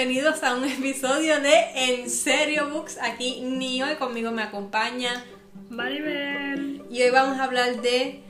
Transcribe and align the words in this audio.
Bienvenidos 0.00 0.42
a 0.44 0.54
un 0.54 0.64
episodio 0.64 1.42
de 1.42 1.52
En 1.74 2.08
Serio 2.08 2.70
Books. 2.70 2.96
Aquí 3.02 3.42
Nio 3.42 3.92
y 3.92 3.96
conmigo 3.96 4.30
me 4.30 4.42
acompaña 4.42 5.22
Maribel. 5.68 6.86
y 6.88 7.02
hoy 7.02 7.10
vamos 7.10 7.38
a 7.38 7.44
hablar 7.44 7.82
de 7.82 8.22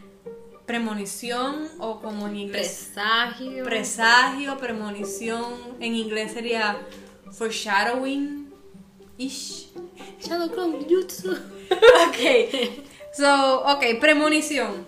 premonición 0.66 1.68
o 1.78 2.00
como 2.00 2.26
en 2.26 2.38
inglés 2.38 2.90
Presagio. 2.92 3.62
presagio, 3.62 4.58
premonición. 4.58 5.44
En 5.78 5.94
inglés 5.94 6.32
sería 6.32 6.76
foreshadowing. 7.30 8.52
Ish. 9.16 9.68
Shadow 10.20 10.50
Clone 10.50 10.84
Jutsu. 10.88 11.30
Ok. 12.08 12.82
So, 13.12 13.62
ok, 13.62 14.00
premonición. 14.00 14.84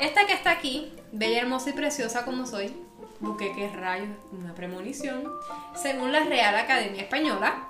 Esta 0.00 0.26
que 0.26 0.32
está 0.32 0.50
aquí, 0.50 0.92
bella, 1.12 1.42
hermosa 1.42 1.70
y 1.70 1.74
preciosa 1.74 2.24
como 2.24 2.44
soy, 2.44 2.74
busqué 3.20 3.52
qué 3.54 3.68
rayos 3.68 4.08
una 4.32 4.54
premonición. 4.54 5.24
Según 5.74 6.12
la 6.12 6.20
Real 6.24 6.54
Academia 6.56 7.02
Española, 7.02 7.64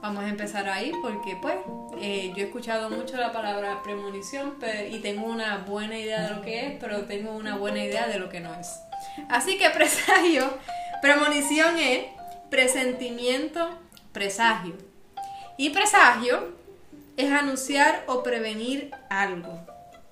vamos 0.00 0.24
a 0.24 0.28
empezar 0.28 0.68
ahí 0.68 0.92
porque 1.02 1.36
pues 1.40 1.56
eh, 2.00 2.32
yo 2.36 2.42
he 2.44 2.46
escuchado 2.46 2.88
mucho 2.90 3.16
la 3.16 3.32
palabra 3.32 3.82
premonición 3.82 4.52
pe- 4.60 4.88
y 4.90 5.00
tengo 5.00 5.26
una 5.26 5.58
buena 5.58 5.98
idea 5.98 6.22
de 6.22 6.34
lo 6.36 6.42
que 6.42 6.66
es, 6.66 6.72
pero 6.80 7.02
tengo 7.06 7.32
una 7.32 7.56
buena 7.56 7.82
idea 7.84 8.06
de 8.06 8.18
lo 8.18 8.28
que 8.28 8.40
no 8.40 8.54
es. 8.54 8.68
Así 9.28 9.58
que 9.58 9.68
presagio, 9.78 10.48
premonición 11.02 11.78
es 11.78 12.04
presentimiento, 12.50 13.68
presagio. 14.12 14.74
Y 15.56 15.70
presagio 15.70 16.52
es 17.16 17.32
anunciar 17.32 18.04
o 18.06 18.22
prevenir 18.22 18.92
algo. 19.10 19.58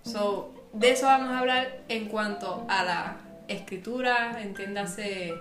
So, 0.03 0.53
de 0.73 0.91
eso 0.91 1.07
vamos 1.07 1.31
a 1.31 1.39
hablar 1.39 1.79
en 1.89 2.07
cuanto 2.09 2.65
a 2.69 2.83
la 2.83 3.17
escritura, 3.49 4.41
entiéndase 4.41 5.35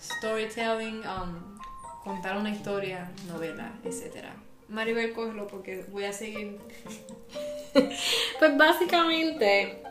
storytelling, 0.00 1.02
um, 1.06 1.58
contar 2.02 2.36
una 2.36 2.50
historia, 2.50 3.10
novela, 3.28 3.72
etc. 3.84 4.26
Maribel, 4.68 5.12
cógelo 5.12 5.46
porque 5.46 5.84
voy 5.90 6.04
a 6.04 6.12
seguir. 6.12 6.58
Pues 8.40 8.56
básicamente, 8.56 9.82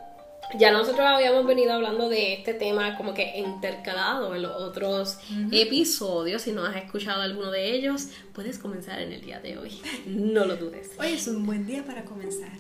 ya 0.58 0.72
nosotros 0.72 1.06
habíamos 1.06 1.46
venido 1.46 1.74
hablando 1.74 2.10
de 2.10 2.34
este 2.34 2.54
tema 2.54 2.98
como 2.98 3.14
que 3.14 3.38
intercalado 3.38 4.36
en 4.36 4.42
los 4.42 4.56
otros 4.62 5.20
episodios. 5.52 6.42
Si 6.42 6.52
no 6.52 6.66
has 6.66 6.76
escuchado 6.76 7.22
alguno 7.22 7.52
de 7.52 7.74
ellos, 7.74 8.08
puedes 8.34 8.58
comenzar 8.58 9.00
en 9.02 9.12
el 9.12 9.22
día 9.22 9.40
de 9.40 9.58
hoy. 9.58 9.80
No 10.06 10.46
lo 10.46 10.56
dudes. 10.56 10.92
Hoy 11.00 11.14
es 11.14 11.28
un 11.28 11.46
buen 11.46 11.66
día 11.66 11.84
para 11.84 12.04
comenzar. 12.04 12.52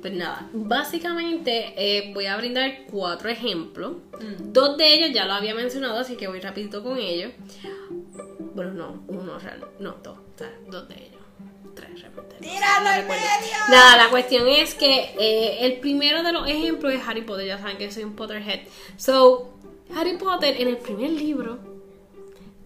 Pues 0.00 0.12
nada, 0.12 0.48
básicamente 0.52 1.74
eh, 1.76 2.12
voy 2.12 2.26
a 2.26 2.36
brindar 2.36 2.84
cuatro 2.90 3.28
ejemplos. 3.28 3.96
Dos 4.38 4.76
de 4.76 4.94
ellos 4.94 5.10
ya 5.12 5.26
lo 5.26 5.32
había 5.32 5.54
mencionado, 5.54 5.98
así 5.98 6.16
que 6.16 6.28
voy 6.28 6.40
rapidito 6.40 6.82
con 6.82 6.98
ellos. 6.98 7.32
Bueno, 8.54 8.72
no, 8.72 9.04
uno 9.08 9.38
real, 9.38 9.64
no, 9.78 9.96
dos, 10.02 10.18
o 10.18 10.38
sea, 10.38 10.52
dos 10.68 10.88
de 10.88 10.94
ellos. 10.94 11.19
Tres 11.80 12.00
realmente. 12.00 12.36
no 12.40 12.44
sé, 12.44 12.50
¡Tíralo 12.50 13.02
no 13.02 13.08
medio! 13.08 13.56
Nada, 13.68 13.96
la 13.96 14.10
cuestión 14.10 14.46
es 14.48 14.74
que 14.74 15.14
eh, 15.18 15.58
el 15.66 15.80
primero 15.80 16.22
de 16.22 16.32
los 16.32 16.48
ejemplos 16.48 16.92
es 16.92 17.06
Harry 17.06 17.22
Potter, 17.22 17.46
ya 17.46 17.58
saben 17.58 17.78
que 17.78 17.90
soy 17.90 18.04
un 18.04 18.14
Potterhead. 18.14 18.60
So, 18.96 19.54
Harry 19.96 20.16
Potter 20.16 20.60
en 20.60 20.68
el 20.68 20.76
primer 20.76 21.10
libro, 21.10 21.58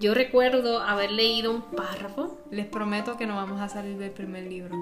yo 0.01 0.15
recuerdo 0.15 0.81
haber 0.81 1.13
leído 1.13 1.53
un 1.53 1.63
párrafo 1.63 2.39
Les 2.51 2.67
prometo 2.67 3.17
que 3.17 3.27
no 3.27 3.37
vamos 3.37 3.61
a 3.61 3.69
salir 3.69 3.97
del 3.97 4.11
primer 4.11 4.45
libro. 4.45 4.77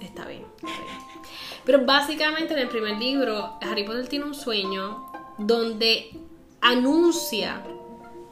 Está 0.00 0.26
bien, 0.26 0.44
está 0.56 0.66
bien. 0.66 0.98
Pero 1.64 1.84
básicamente 1.84 2.54
en 2.54 2.60
el 2.60 2.68
primer 2.68 2.96
libro, 2.96 3.58
Harry 3.62 3.84
Potter 3.84 4.08
tiene 4.08 4.24
un 4.24 4.34
sueño 4.34 5.10
donde 5.38 6.10
anuncia 6.60 7.62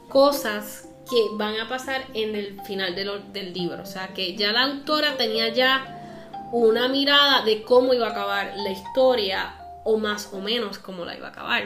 cosas 0.09 0.84
que 1.09 1.27
van 1.33 1.59
a 1.59 1.67
pasar 1.69 2.03
en 2.13 2.35
el 2.35 2.61
final 2.63 2.95
de 2.95 3.05
lo- 3.05 3.19
del 3.19 3.53
libro. 3.53 3.83
O 3.83 3.85
sea, 3.85 4.09
que 4.09 4.35
ya 4.35 4.51
la 4.51 4.63
autora 4.63 5.17
tenía 5.17 5.49
ya 5.49 6.47
una 6.51 6.87
mirada 6.87 7.43
de 7.43 7.63
cómo 7.63 7.93
iba 7.93 8.07
a 8.07 8.11
acabar 8.11 8.53
la 8.57 8.69
historia 8.71 9.55
o 9.83 9.97
más 9.97 10.33
o 10.33 10.39
menos 10.39 10.79
cómo 10.79 11.05
la 11.05 11.15
iba 11.15 11.27
a 11.27 11.31
acabar. 11.31 11.63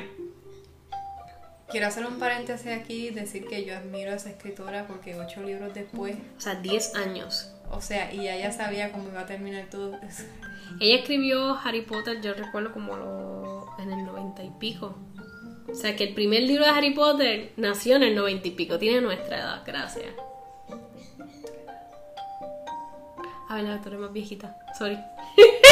Quiero 1.69 1.85
hacer 1.88 2.05
un 2.05 2.17
paréntesis 2.17 2.72
aquí 2.72 3.07
y 3.07 3.09
decir 3.11 3.45
que 3.47 3.63
yo 3.63 3.77
admiro 3.77 4.11
a 4.11 4.16
esa 4.16 4.29
escritora 4.29 4.88
porque 4.88 5.16
ocho 5.16 5.41
libros 5.44 5.71
después, 5.73 6.16
O 6.38 6.41
sea, 6.41 6.56
10 6.56 6.95
años. 6.95 7.51
o 7.71 7.79
sea, 7.79 8.11
y 8.11 8.21
ella 8.21 8.38
ya 8.38 8.51
sabía 8.51 8.91
cómo 8.91 9.09
iba 9.09 9.21
a 9.21 9.25
terminar 9.27 9.67
todo. 9.69 10.00
Ella 10.79 10.95
escribió 11.00 11.57
Harry 11.63 11.81
Potter, 11.83 12.21
yo 12.21 12.33
recuerdo 12.33 12.71
como 12.73 12.95
lo- 12.97 13.67
en 13.79 13.91
el 13.91 14.03
90 14.03 14.44
y 14.44 14.50
pico. 14.59 14.95
O 15.72 15.75
sea 15.75 15.96
que 15.96 16.03
el 16.03 16.13
primer 16.13 16.44
libro 16.44 16.66
de 16.66 16.72
Harry 16.72 16.94
Potter 16.94 17.52
nació 17.57 17.96
en 17.96 18.03
el 18.03 18.16
90 18.16 18.47
y 18.47 18.52
pico, 18.52 18.80
tiene 18.80 19.02
nuestra 19.02 19.38
edad, 19.38 19.63
gracias. 19.66 20.07
A 23.50 23.56
ver, 23.56 23.63
la 23.63 23.81
tú 23.81 23.90
eres 23.90 24.00
más 24.00 24.13
viejita, 24.13 24.56
sorry. 24.78 24.97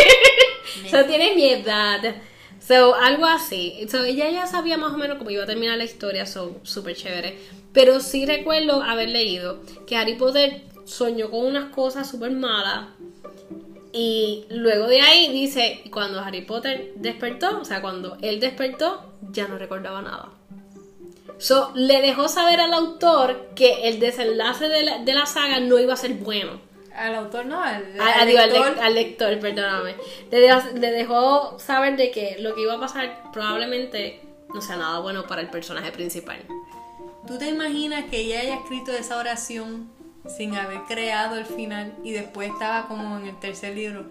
so, 0.89 1.05
tiene 1.05 1.35
mi 1.35 1.47
edad. 1.49 2.15
So, 2.59 2.95
algo 2.95 3.25
así. 3.25 3.85
So, 3.89 4.03
ella 4.03 4.29
ya 4.29 4.47
sabía 4.47 4.77
más 4.77 4.93
o 4.93 4.97
menos 4.97 5.17
cómo 5.17 5.29
iba 5.29 5.43
a 5.43 5.47
terminar 5.47 5.77
la 5.77 5.83
historia, 5.83 6.25
so, 6.25 6.59
súper 6.63 6.95
chévere. 6.95 7.37
Pero 7.73 7.99
sí 7.99 8.25
recuerdo 8.25 8.81
haber 8.81 9.09
leído 9.09 9.61
que 9.85 9.95
Harry 9.95 10.15
Potter 10.15 10.63
soñó 10.85 11.29
con 11.29 11.45
unas 11.45 11.73
cosas 11.73 12.09
súper 12.09 12.31
malas. 12.31 12.87
Y 13.99 14.45
luego 14.49 14.85
de 14.87 15.01
ahí 15.01 15.31
dice, 15.31 15.81
cuando 15.91 16.19
Harry 16.19 16.41
Potter 16.41 16.91
despertó, 16.97 17.59
o 17.61 17.65
sea, 17.65 17.81
cuando 17.81 18.15
él 18.21 18.39
despertó, 18.39 19.13
ya 19.31 19.47
no 19.47 19.57
recordaba 19.57 20.03
nada. 20.03 20.29
So, 21.39 21.71
le 21.73 22.01
dejó 22.01 22.27
saber 22.27 22.59
al 22.59 22.73
autor 22.75 23.49
que 23.55 23.87
el 23.89 23.99
desenlace 23.99 24.69
de 24.69 24.83
la, 24.83 24.99
de 24.99 25.13
la 25.13 25.25
saga 25.25 25.59
no 25.59 25.79
iba 25.79 25.93
a 25.93 25.97
ser 25.97 26.13
bueno. 26.13 26.61
Al 26.95 27.15
autor 27.15 27.47
no, 27.47 27.59
al, 27.61 27.85
al 27.99 28.27
digo, 28.27 28.39
al, 28.39 28.49
lector. 28.51 28.75
lec- 28.75 28.79
al 28.81 28.93
lector, 28.95 29.39
perdóname. 29.39 29.95
Le 30.31 30.39
dejó, 30.41 30.61
le 30.75 30.91
dejó 30.91 31.59
saber 31.59 31.95
de 31.97 32.11
que 32.11 32.37
lo 32.39 32.53
que 32.53 32.61
iba 32.61 32.73
a 32.75 32.79
pasar 32.79 33.23
probablemente 33.33 34.21
no 34.53 34.61
sea 34.61 34.77
nada 34.77 34.99
bueno 34.99 35.25
para 35.25 35.41
el 35.41 35.49
personaje 35.49 35.91
principal. 35.91 36.37
¿Tú 37.25 37.39
te 37.39 37.49
imaginas 37.49 38.05
que 38.05 38.17
ella 38.21 38.41
haya 38.41 38.55
escrito 38.57 38.91
esa 38.91 39.17
oración 39.17 39.89
sin 40.35 40.55
haber 40.55 40.79
creado 40.87 41.35
el 41.35 41.45
final 41.45 41.93
y 42.03 42.11
después 42.11 42.49
estaba 42.51 42.87
como 42.87 43.17
en 43.17 43.27
el 43.27 43.39
tercer 43.39 43.75
libro? 43.75 44.05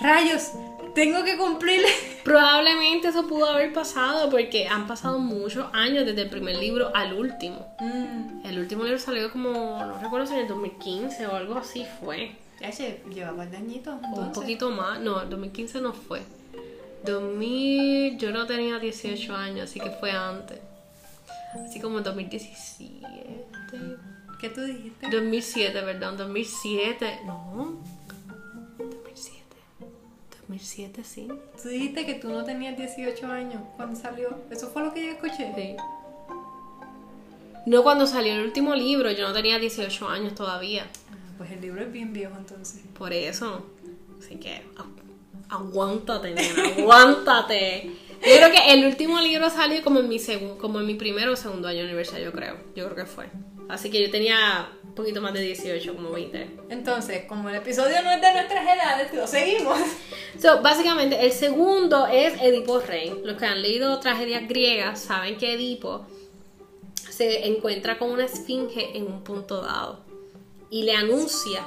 ¡Rayos! 0.00 0.52
¡Tengo 0.94 1.22
que 1.24 1.36
cumplirle! 1.36 1.88
Probablemente 2.24 3.08
eso 3.08 3.26
pudo 3.26 3.46
haber 3.50 3.72
pasado 3.72 4.30
porque 4.30 4.66
han 4.68 4.86
pasado 4.86 5.18
muchos 5.18 5.66
años 5.74 6.06
desde 6.06 6.22
el 6.22 6.30
primer 6.30 6.56
libro 6.56 6.90
al 6.94 7.12
último. 7.12 7.66
Mm, 7.80 8.46
El 8.46 8.58
último 8.58 8.84
libro 8.84 8.98
salió 8.98 9.30
como, 9.30 9.52
no 9.84 9.98
recuerdo 10.00 10.26
si 10.26 10.34
en 10.34 10.40
el 10.40 10.48
2015 10.48 11.26
o 11.26 11.34
algo 11.36 11.56
así 11.56 11.84
fue. 12.00 12.32
ya 12.60 12.70
che, 12.70 13.02
llevaba 13.12 13.44
el 13.44 13.50
dañito. 13.52 13.92
Un 14.14 14.32
poquito 14.32 14.70
más. 14.70 14.98
No, 15.00 15.20
el 15.22 15.28
2015 15.28 15.80
no 15.82 15.92
fue. 15.92 16.22
2000, 17.04 18.18
yo 18.18 18.30
no 18.32 18.46
tenía 18.46 18.78
18 18.78 19.36
años, 19.36 19.70
así 19.70 19.78
que 19.78 19.90
fue 19.90 20.10
antes. 20.10 20.58
Así 21.68 21.80
como 21.80 21.98
en 21.98 22.04
2017. 22.04 23.06
¿Qué 24.40 24.50
tú 24.50 24.60
dijiste? 24.62 25.08
2007, 25.10 25.82
perdón, 25.82 26.16
2007. 26.16 27.20
No. 27.26 27.76
2007. 28.78 29.42
2007, 30.40 31.04
sí. 31.04 31.28
Tú 31.62 31.68
dijiste 31.68 32.04
que 32.06 32.14
tú 32.14 32.28
no 32.28 32.44
tenías 32.44 32.76
18 32.76 33.26
años 33.26 33.62
cuando 33.76 33.98
salió. 33.98 34.38
Eso 34.50 34.68
fue 34.68 34.82
lo 34.82 34.92
que 34.92 35.06
yo 35.06 35.12
escuché. 35.12 35.52
Sí. 35.56 35.76
No 37.66 37.82
cuando 37.82 38.06
salió 38.06 38.34
el 38.34 38.42
último 38.44 38.74
libro, 38.74 39.10
yo 39.10 39.26
no 39.26 39.32
tenía 39.34 39.58
18 39.58 40.08
años 40.08 40.34
todavía. 40.34 40.86
Ah, 41.10 41.14
Pues 41.38 41.50
el 41.50 41.60
libro 41.60 41.82
es 41.82 41.90
bien 41.90 42.12
viejo 42.12 42.34
entonces. 42.38 42.82
Por 42.96 43.12
eso. 43.12 43.66
Así 44.20 44.36
que 44.36 44.62
agu- 44.76 45.02
aguántate, 45.48 46.30
nena, 46.34 46.62
aguántate. 46.78 47.90
Yo 48.22 48.36
creo 48.36 48.50
que 48.50 48.72
el 48.72 48.86
último 48.86 49.20
libro 49.20 49.50
salió 49.50 49.82
como 49.82 49.98
en 50.00 50.08
mi 50.08 50.18
segun- 50.18 50.56
como 50.58 50.80
en 50.80 50.86
mi 50.86 50.94
primero 50.94 51.32
o 51.32 51.36
segundo 51.36 51.68
año 51.68 51.78
de 51.80 51.84
universidad, 51.86 52.20
yo 52.20 52.32
creo. 52.32 52.56
Yo 52.76 52.84
creo 52.84 52.94
que 52.94 53.06
fue. 53.06 53.26
Así 53.68 53.90
que 53.90 54.02
yo 54.02 54.10
tenía 54.10 54.68
un 54.84 54.94
poquito 54.94 55.20
más 55.20 55.32
de 55.32 55.40
18, 55.40 55.94
como 55.94 56.10
20. 56.10 56.58
Entonces, 56.70 57.24
como 57.26 57.48
el 57.48 57.56
episodio 57.56 58.02
no 58.02 58.10
es 58.10 58.20
de 58.20 58.32
nuestras 58.32 58.64
edades, 58.64 59.12
lo 59.12 59.26
seguimos. 59.26 59.78
So, 60.40 60.60
básicamente, 60.60 61.24
el 61.24 61.32
segundo 61.32 62.06
es 62.06 62.40
Edipo 62.42 62.78
Rey. 62.78 63.20
Los 63.24 63.38
que 63.38 63.46
han 63.46 63.62
leído 63.62 63.98
tragedias 64.00 64.46
griegas 64.46 65.00
saben 65.00 65.38
que 65.38 65.54
Edipo 65.54 66.06
se 67.08 67.46
encuentra 67.46 67.98
con 67.98 68.10
una 68.10 68.26
esfinge 68.26 68.96
en 68.96 69.06
un 69.06 69.24
punto 69.24 69.62
dado. 69.62 70.04
y 70.68 70.82
le 70.82 70.94
anuncia 70.94 71.64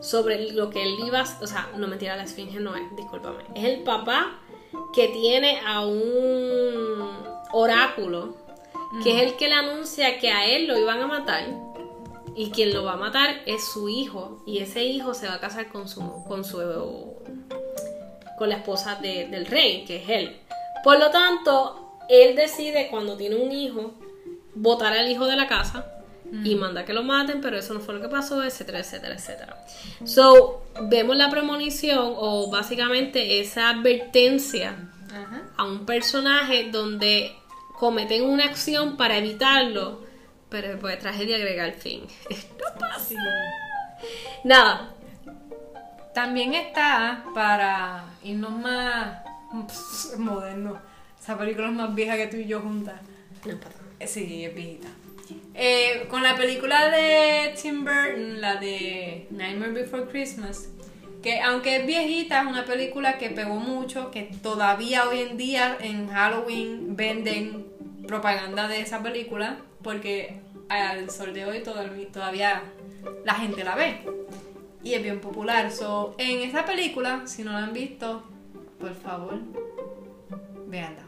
sobre 0.00 0.52
lo 0.52 0.70
que 0.70 0.82
él 0.82 0.96
iba 1.06 1.20
a... 1.20 1.38
O 1.40 1.46
sea, 1.46 1.70
no 1.76 1.86
mentira, 1.86 2.16
la 2.16 2.24
esfinge 2.24 2.58
no 2.58 2.74
es, 2.74 2.82
discúlpame. 2.96 3.44
Es 3.54 3.64
el 3.64 3.82
papá 3.84 4.40
que 4.94 5.08
tiene 5.08 5.60
a 5.64 5.84
un 5.84 7.10
oráculo, 7.52 8.36
que 9.02 9.16
es 9.16 9.22
el 9.22 9.36
que 9.36 9.48
le 9.48 9.54
anuncia 9.54 10.18
que 10.18 10.30
a 10.30 10.46
él 10.46 10.66
lo 10.66 10.78
iban 10.78 11.00
a 11.00 11.06
matar. 11.06 11.44
Y 12.34 12.50
quien 12.50 12.72
lo 12.72 12.84
va 12.84 12.92
a 12.92 12.96
matar 12.96 13.42
es 13.46 13.64
su 13.72 13.88
hijo. 13.88 14.42
Y 14.46 14.58
ese 14.58 14.84
hijo 14.84 15.14
se 15.14 15.26
va 15.26 15.34
a 15.34 15.40
casar 15.40 15.68
con 15.68 15.88
su. 15.88 16.24
con 16.24 16.44
su. 16.44 16.58
con 18.38 18.48
la 18.48 18.56
esposa 18.56 18.96
del 18.96 19.46
rey, 19.46 19.84
que 19.84 19.96
es 19.96 20.08
él. 20.08 20.36
Por 20.84 20.98
lo 20.98 21.10
tanto, 21.10 21.98
él 22.08 22.36
decide 22.36 22.88
cuando 22.90 23.16
tiene 23.16 23.36
un 23.36 23.52
hijo, 23.52 23.94
votar 24.54 24.92
al 24.92 25.10
hijo 25.10 25.26
de 25.26 25.36
la 25.36 25.46
casa 25.46 25.86
y 26.44 26.54
manda 26.54 26.84
que 26.84 26.92
lo 26.92 27.02
maten, 27.02 27.40
pero 27.40 27.58
eso 27.58 27.74
no 27.74 27.80
fue 27.80 27.94
lo 27.94 28.00
que 28.00 28.08
pasó, 28.08 28.42
etcétera, 28.42 28.80
etcétera, 28.80 29.14
etcétera. 29.14 29.64
So, 30.04 30.62
vemos 30.82 31.16
la 31.16 31.30
premonición 31.30 32.14
o 32.16 32.50
básicamente 32.50 33.40
esa 33.40 33.70
advertencia 33.70 34.76
a 35.56 35.64
un 35.64 35.86
personaje 35.86 36.68
donde 36.70 37.34
cometen 37.78 38.24
una 38.24 38.44
acción 38.44 38.96
para 38.96 39.18
evitarlo, 39.18 40.04
pero 40.48 40.68
después 40.68 40.94
de 40.94 41.00
tragedia 41.00 41.36
agrega 41.36 41.64
el 41.64 41.74
fin. 41.74 42.06
no 42.30 42.78
pasa. 42.78 43.14
Nada. 44.44 44.94
También 46.12 46.54
está 46.54 47.24
para 47.34 48.04
irnos 48.24 48.50
más 48.50 49.22
modernos. 50.18 50.78
Esa 51.20 51.38
película 51.38 51.68
es 51.68 51.74
más 51.74 51.94
vieja 51.94 52.16
que 52.16 52.26
tú 52.26 52.36
y 52.36 52.46
yo 52.46 52.60
juntas. 52.60 53.00
Sí, 54.04 54.44
es 54.44 54.54
viejita. 54.54 54.88
Eh, 55.54 56.06
con 56.08 56.22
la 56.22 56.34
película 56.36 56.88
de 56.88 57.54
Tim 57.60 57.84
Burton, 57.84 58.40
la 58.40 58.56
de 58.56 59.28
Nightmare 59.30 59.72
Before 59.72 60.06
Christmas, 60.06 60.68
que 61.22 61.40
aunque 61.40 61.76
es 61.76 61.86
viejita, 61.86 62.42
es 62.42 62.46
una 62.46 62.64
película 62.64 63.18
que 63.18 63.30
pegó 63.30 63.56
mucho, 63.56 64.10
que 64.10 64.30
todavía 64.42 65.08
hoy 65.08 65.20
en 65.20 65.36
día 65.36 65.76
en 65.80 66.08
Halloween 66.08 66.96
venden 66.96 67.66
propaganda 68.06 68.68
de 68.68 68.80
esa 68.80 69.02
película, 69.02 69.58
porque 69.82 70.40
al 70.68 71.10
sol 71.10 71.34
de 71.34 71.44
hoy 71.44 71.62
todavía 72.12 72.62
la 73.24 73.34
gente 73.34 73.64
la 73.64 73.74
ve. 73.74 74.00
Y 74.82 74.94
es 74.94 75.02
bien 75.02 75.20
popular. 75.20 75.72
So, 75.72 76.14
en 76.18 76.40
esa 76.40 76.64
película, 76.64 77.26
si 77.26 77.42
no 77.42 77.52
la 77.52 77.58
han 77.58 77.72
visto, 77.72 78.22
por 78.78 78.94
favor, 78.94 79.38
véanla. 80.66 81.02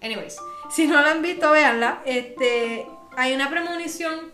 Anyways, 0.00 0.38
si 0.70 0.86
no 0.86 1.00
la 1.00 1.12
han 1.12 1.22
visto, 1.22 1.50
véanla. 1.50 2.02
Este, 2.04 2.86
hay 3.16 3.34
una 3.34 3.50
premonición 3.50 4.32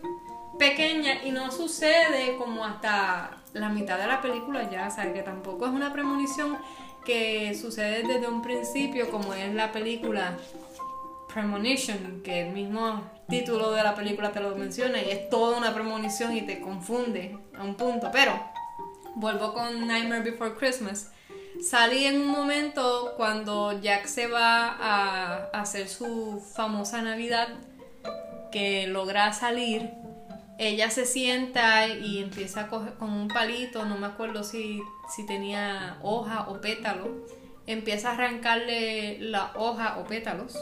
pequeña 0.59 1.23
y 1.23 1.31
no 1.31 1.51
sucede 1.51 2.35
como 2.37 2.63
hasta 2.63 3.42
la 3.53 3.69
mitad 3.69 3.97
de 3.97 4.07
la 4.07 4.21
película 4.21 4.69
ya, 4.69 4.89
o 4.89 5.13
que 5.13 5.21
tampoco 5.23 5.65
es 5.65 5.71
una 5.71 5.93
premonición 5.93 6.57
que 7.05 7.53
sucede 7.55 8.03
desde 8.03 8.27
un 8.27 8.41
principio 8.41 9.09
como 9.09 9.33
es 9.33 9.53
la 9.53 9.71
película 9.71 10.37
Premonition, 11.33 12.21
que 12.23 12.47
el 12.47 12.53
mismo 12.53 13.01
título 13.27 13.71
de 13.71 13.83
la 13.83 13.95
película 13.95 14.31
te 14.31 14.39
lo 14.39 14.55
menciona 14.55 15.01
y 15.01 15.09
es 15.09 15.29
toda 15.29 15.57
una 15.57 15.73
premonición 15.73 16.35
y 16.35 16.43
te 16.43 16.61
confunde 16.61 17.37
a 17.57 17.63
un 17.63 17.75
punto, 17.75 18.09
pero 18.11 18.39
vuelvo 19.15 19.53
con 19.53 19.87
Nightmare 19.87 20.21
Before 20.21 20.53
Christmas. 20.53 21.11
Salí 21.67 22.05
en 22.05 22.21
un 22.21 22.27
momento 22.27 23.13
cuando 23.17 23.79
Jack 23.81 24.05
se 24.05 24.27
va 24.27 24.75
a 24.79 25.45
hacer 25.53 25.87
su 25.87 26.39
famosa 26.55 27.01
Navidad 27.01 27.47
que 28.51 28.85
logra 28.87 29.33
salir, 29.33 29.89
ella 30.57 30.89
se 30.89 31.05
sienta 31.05 31.87
y 31.87 32.19
empieza 32.19 32.61
a 32.61 32.67
coger 32.67 32.93
con 32.95 33.11
un 33.11 33.27
palito, 33.27 33.85
no 33.85 33.97
me 33.97 34.07
acuerdo 34.07 34.43
si, 34.43 34.81
si 35.13 35.25
tenía 35.25 35.97
hoja 36.01 36.47
o 36.49 36.61
pétalo, 36.61 37.25
empieza 37.65 38.09
a 38.09 38.13
arrancarle 38.13 39.19
la 39.19 39.51
hoja 39.55 39.97
o 39.99 40.05
pétalos, 40.05 40.57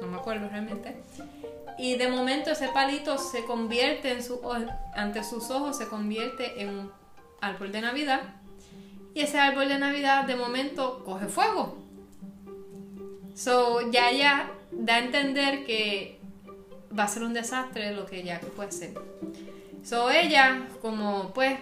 no 0.00 0.08
me 0.08 0.16
acuerdo 0.16 0.48
realmente, 0.48 0.96
y 1.78 1.96
de 1.96 2.08
momento 2.08 2.50
ese 2.50 2.68
palito 2.68 3.18
se 3.18 3.44
convierte 3.44 4.12
en 4.12 4.22
su, 4.22 4.40
ante 4.94 5.24
sus 5.24 5.50
ojos, 5.50 5.76
se 5.76 5.88
convierte 5.88 6.62
en 6.62 6.70
un 6.70 6.92
árbol 7.40 7.72
de 7.72 7.80
Navidad, 7.80 8.20
y 9.14 9.20
ese 9.20 9.38
árbol 9.38 9.68
de 9.68 9.78
Navidad 9.78 10.24
de 10.24 10.36
momento 10.36 11.02
coge 11.04 11.26
fuego. 11.26 11.78
So, 13.34 13.90
ya 13.90 14.10
ya 14.12 14.50
da 14.72 14.96
a 14.96 14.98
entender 14.98 15.64
que 15.64 16.15
va 16.98 17.04
a 17.04 17.08
ser 17.08 17.22
un 17.22 17.34
desastre 17.34 17.92
lo 17.92 18.06
que 18.06 18.22
Jack 18.22 18.44
puede 18.50 18.68
hacer. 18.70 18.94
So 19.84 20.10
ella, 20.10 20.66
como 20.82 21.32
pues 21.32 21.58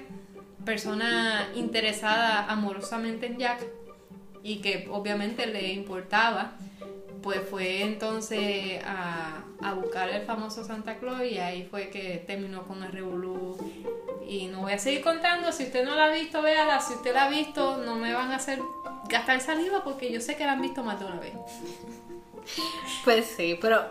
persona 0.64 1.48
interesada 1.54 2.46
amorosamente 2.50 3.26
en 3.26 3.38
Jack 3.38 3.64
y 4.42 4.56
que 4.56 4.88
obviamente 4.90 5.46
le 5.46 5.72
importaba, 5.72 6.52
pues 7.22 7.40
fue 7.48 7.82
entonces 7.82 8.82
a, 8.84 9.44
buscar 9.76 10.10
el 10.10 10.22
famoso 10.26 10.62
Santa 10.62 10.98
Claus 10.98 11.22
y 11.22 11.38
ahí 11.38 11.66
fue 11.70 11.88
que 11.88 12.22
terminó 12.26 12.66
con 12.66 12.82
el 12.82 12.92
Revolú. 12.92 13.56
Y 14.28 14.46
no 14.46 14.60
voy 14.60 14.72
a 14.72 14.78
seguir 14.78 15.02
contando, 15.02 15.50
si 15.52 15.64
usted 15.64 15.84
no 15.84 15.94
la 15.94 16.06
ha 16.06 16.10
visto, 16.10 16.42
véala, 16.42 16.80
si 16.80 16.94
usted 16.94 17.14
la 17.14 17.24
ha 17.24 17.28
visto, 17.28 17.78
no 17.78 17.96
me 17.96 18.12
van 18.12 18.30
a 18.30 18.36
hacer 18.36 18.58
gastar 19.08 19.40
saliva 19.40 19.82
porque 19.82 20.12
yo 20.12 20.20
sé 20.20 20.36
que 20.36 20.44
la 20.44 20.52
han 20.52 20.62
visto 20.62 20.84
más 20.84 21.00
de 21.00 21.06
una 21.06 21.18
vez. 21.18 21.32
Pues 23.04 23.26
sí, 23.36 23.58
pero 23.60 23.84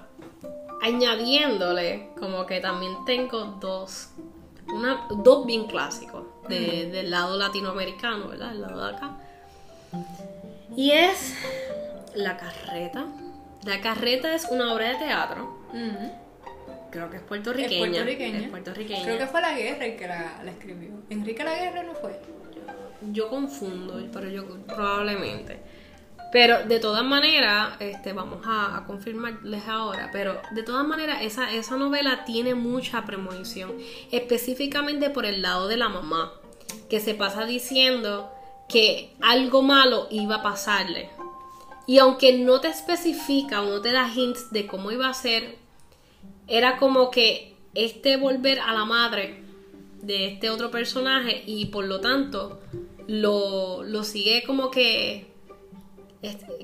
añadiéndole, 0.83 2.09
como 2.19 2.45
que 2.45 2.59
también 2.59 2.93
tengo 3.05 3.57
dos, 3.59 4.09
una, 4.67 5.07
dos 5.23 5.45
bien 5.45 5.65
clásicos 5.65 6.25
del 6.49 7.09
lado 7.09 7.37
latinoamericano, 7.37 8.27
¿verdad? 8.27 8.49
Del 8.49 8.61
lado 8.61 8.85
de 8.85 8.95
acá. 8.95 9.17
Y 10.75 10.91
es 10.91 11.35
La 12.15 12.35
Carreta. 12.35 13.05
La 13.63 13.79
Carreta 13.79 14.35
es 14.35 14.45
una 14.51 14.73
obra 14.73 14.89
de 14.89 14.95
teatro. 14.95 15.57
Creo 16.91 17.09
que 17.09 17.17
es 17.17 17.23
puertorriqueña. 17.23 18.03
Es 18.03 18.49
puertorriqueña. 18.49 19.03
Creo 19.03 19.17
que 19.17 19.27
fue 19.27 19.41
la 19.41 19.53
guerra 19.53 19.85
el 19.85 19.95
que 19.95 20.07
la, 20.07 20.43
escribió. 20.45 20.91
Enrique 21.09 21.45
la 21.45 21.55
guerra 21.55 21.83
no 21.83 21.93
fue. 21.93 22.19
Yo 23.13 23.29
confundo, 23.29 24.05
pero 24.11 24.29
yo 24.29 24.45
probablemente. 24.67 25.59
Pero 26.33 26.65
de 26.65 26.79
todas 26.79 27.05
maneras, 27.05 27.75
este, 27.79 28.11
vamos 28.11 28.39
a, 28.43 28.85
confirmarles 28.87 29.67
ahora, 29.67 30.09
pero 30.11 30.41
de 30.49 30.63
todas 30.63 30.85
maneras 30.85 31.19
esa, 31.21 31.53
esa 31.53 31.77
novela 31.77 32.25
tiene 32.25 32.55
mucha 32.55 33.05
premonición, 33.05 33.73
específicamente 34.11 35.11
por 35.11 35.27
el 35.27 35.43
lado 35.43 35.67
de 35.67 35.77
la 35.77 35.89
mamá, 35.89 36.33
que 36.89 36.99
se 36.99 37.13
pasa 37.13 37.45
diciendo 37.45 38.31
que 38.67 39.13
algo 39.21 39.61
malo 39.61 40.07
iba 40.09 40.37
a 40.37 40.41
pasarle. 40.41 41.11
Y 41.85 41.99
aunque 41.99 42.33
no 42.33 42.59
te 42.61 42.69
especifica 42.69 43.61
o 43.61 43.65
no 43.65 43.81
te 43.81 43.91
da 43.91 44.11
hints 44.11 44.49
de 44.49 44.65
cómo 44.65 44.91
iba 44.91 45.07
a 45.07 45.13
ser, 45.13 45.59
era 46.47 46.77
como 46.77 47.11
que 47.11 47.55
este 47.75 48.17
volver 48.17 48.59
a 48.59 48.73
la 48.73 48.85
madre 48.85 49.43
de 50.01 50.29
este 50.29 50.49
otro 50.49 50.71
personaje 50.71 51.43
y 51.45 51.67
por 51.67 51.85
lo 51.85 52.01
tanto 52.01 52.59
lo, 53.05 53.83
lo 53.83 54.03
sigue 54.03 54.41
como 54.47 54.71
que 54.71 55.32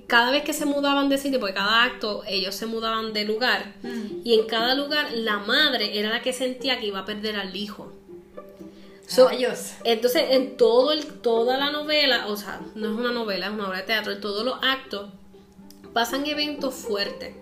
cada 0.07 0.31
vez 0.31 0.43
que 0.43 0.53
se 0.53 0.65
mudaban 0.65 1.09
de 1.09 1.17
sitio, 1.17 1.39
porque 1.39 1.55
cada 1.55 1.83
acto 1.83 2.23
ellos 2.27 2.55
se 2.55 2.65
mudaban 2.65 3.13
de 3.13 3.25
lugar, 3.25 3.73
mm. 3.83 4.21
y 4.23 4.33
en 4.35 4.47
cada 4.47 4.73
lugar 4.75 5.11
la 5.13 5.39
madre 5.39 5.99
era 5.99 6.09
la 6.09 6.21
que 6.21 6.33
sentía 6.33 6.79
que 6.79 6.87
iba 6.87 6.99
a 6.99 7.05
perder 7.05 7.35
al 7.35 7.55
hijo. 7.55 7.91
entonces, 9.83 10.23
en 10.29 10.55
todo 10.55 10.91
el, 10.91 11.05
toda 11.21 11.57
la 11.57 11.71
novela, 11.71 12.27
o 12.27 12.37
sea, 12.37 12.61
no 12.75 12.91
es 12.91 12.97
una 12.97 13.11
novela, 13.11 13.47
es 13.47 13.51
una 13.51 13.67
obra 13.67 13.79
de 13.79 13.83
teatro, 13.83 14.11
en 14.11 14.21
todos 14.21 14.45
los 14.45 14.59
actos 14.61 15.09
pasan 15.93 16.25
eventos 16.25 16.75
fuertes. 16.75 17.35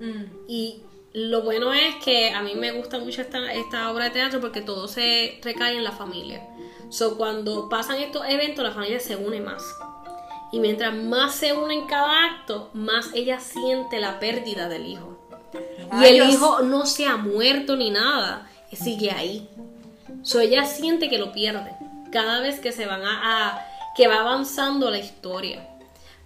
Mm. 0.00 0.24
Y 0.48 0.82
lo 1.12 1.42
bueno 1.42 1.72
es 1.72 1.94
que 2.04 2.30
a 2.30 2.42
mí 2.42 2.54
me 2.54 2.72
gusta 2.72 2.98
mucho 2.98 3.22
esta, 3.22 3.52
esta 3.52 3.90
obra 3.90 4.06
de 4.06 4.10
teatro 4.10 4.40
porque 4.40 4.60
todo 4.60 4.88
se 4.88 5.40
recae 5.42 5.76
en 5.76 5.84
la 5.84 5.92
familia. 5.92 6.46
So, 6.90 7.16
cuando 7.16 7.68
pasan 7.68 7.96
estos 7.98 8.24
eventos, 8.28 8.62
la 8.62 8.72
familia 8.72 9.00
se 9.00 9.16
une 9.16 9.40
más. 9.40 9.62
Y 10.52 10.60
mientras 10.60 10.94
más 10.94 11.34
se 11.34 11.52
une 11.52 11.74
en 11.74 11.86
cada 11.86 12.24
acto, 12.24 12.70
más 12.72 13.10
ella 13.14 13.40
siente 13.40 14.00
la 14.00 14.20
pérdida 14.20 14.68
del 14.68 14.86
hijo. 14.86 15.18
Y 16.00 16.04
el 16.04 16.30
hijo 16.30 16.60
no 16.62 16.86
se 16.86 17.06
ha 17.06 17.16
muerto 17.16 17.76
ni 17.76 17.90
nada, 17.90 18.48
sigue 18.76 19.10
ahí. 19.10 19.48
So 20.22 20.40
ella 20.40 20.64
siente 20.64 21.08
que 21.08 21.18
lo 21.18 21.32
pierde 21.32 21.72
cada 22.10 22.40
vez 22.40 22.60
que 22.60 22.72
se 22.72 22.86
van 22.86 23.02
a, 23.04 23.58
que 23.96 24.08
va 24.08 24.20
avanzando 24.20 24.90
la 24.90 24.98
historia. 24.98 25.66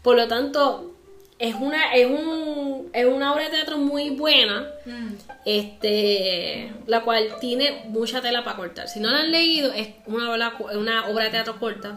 Por 0.03 0.17
lo 0.17 0.29
tanto, 0.29 0.95
es 1.39 1.55
una, 1.55 1.95
es 1.95 2.07
un, 2.07 2.91
es 2.93 3.07
una 3.07 3.33
obra 3.33 3.45
de 3.45 3.51
teatro 3.51 3.79
muy 3.79 4.11
buena, 4.11 4.69
mm. 4.85 5.09
este, 5.45 6.73
la 6.87 7.03
cual 7.03 7.37
tiene 7.41 7.85
mucha 7.89 8.21
tela 8.21 8.45
para 8.45 8.57
cortar. 8.57 8.89
Si 8.89 9.01
no 9.01 9.11
la 9.11 9.21
han 9.21 9.31
leído, 9.31 9.73
es 9.73 9.89
una 10.07 10.31
obra, 10.31 10.55
una 10.75 11.09
obra 11.09 11.25
de 11.25 11.31
teatro 11.31 11.59
corta, 11.59 11.97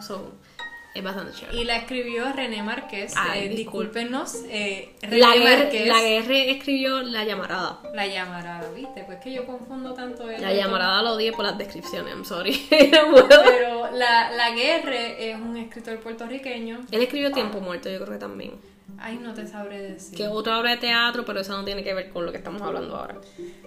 Es 0.94 1.02
bastante 1.02 1.32
chévere. 1.32 1.58
Y 1.60 1.64
la 1.64 1.76
escribió 1.76 2.32
René 2.32 2.62
Márquez. 2.62 3.14
Ay, 3.16 3.46
eh, 3.46 3.48
disculpe. 3.48 3.98
discúlpenos. 3.98 4.44
eh, 4.48 4.94
René 5.02 5.18
La 5.18 5.26
Márquez. 5.34 5.86
la 5.88 6.00
guerra 6.00 6.36
escribió 6.36 7.02
La 7.02 7.24
Llamarada. 7.24 7.80
La 7.92 8.06
llamarada, 8.06 8.70
¿viste? 8.70 9.02
Pues 9.04 9.18
que 9.18 9.32
yo 9.32 9.44
confundo 9.44 9.92
tanto 9.92 10.30
el 10.30 10.40
La 10.40 10.52
llamarada 10.54 11.02
lo 11.02 11.14
odié 11.14 11.32
por 11.32 11.44
las 11.44 11.58
descripciones, 11.58 12.12
I'm 12.14 12.24
sorry. 12.24 12.64
Pero 12.70 13.90
la, 13.92 14.30
la 14.30 14.50
Guerre 14.52 15.30
es 15.30 15.36
un 15.36 15.56
escritor 15.56 15.98
puertorriqueño. 15.98 16.86
Él 16.92 17.02
escribió 17.02 17.32
Tiempo 17.32 17.60
Muerto, 17.60 17.90
yo 17.90 17.98
creo 17.98 18.12
que 18.12 18.18
también. 18.20 18.52
Ay, 18.96 19.18
no 19.20 19.34
te 19.34 19.46
sabré 19.48 19.80
decir. 19.94 20.16
Que 20.16 20.28
otra 20.28 20.60
obra 20.60 20.70
de 20.72 20.76
teatro, 20.76 21.24
pero 21.24 21.40
eso 21.40 21.56
no 21.56 21.64
tiene 21.64 21.82
que 21.82 21.92
ver 21.92 22.10
con 22.10 22.24
lo 22.24 22.30
que 22.30 22.38
estamos 22.38 22.62
hablando 22.62 22.94
ahora. 22.96 23.16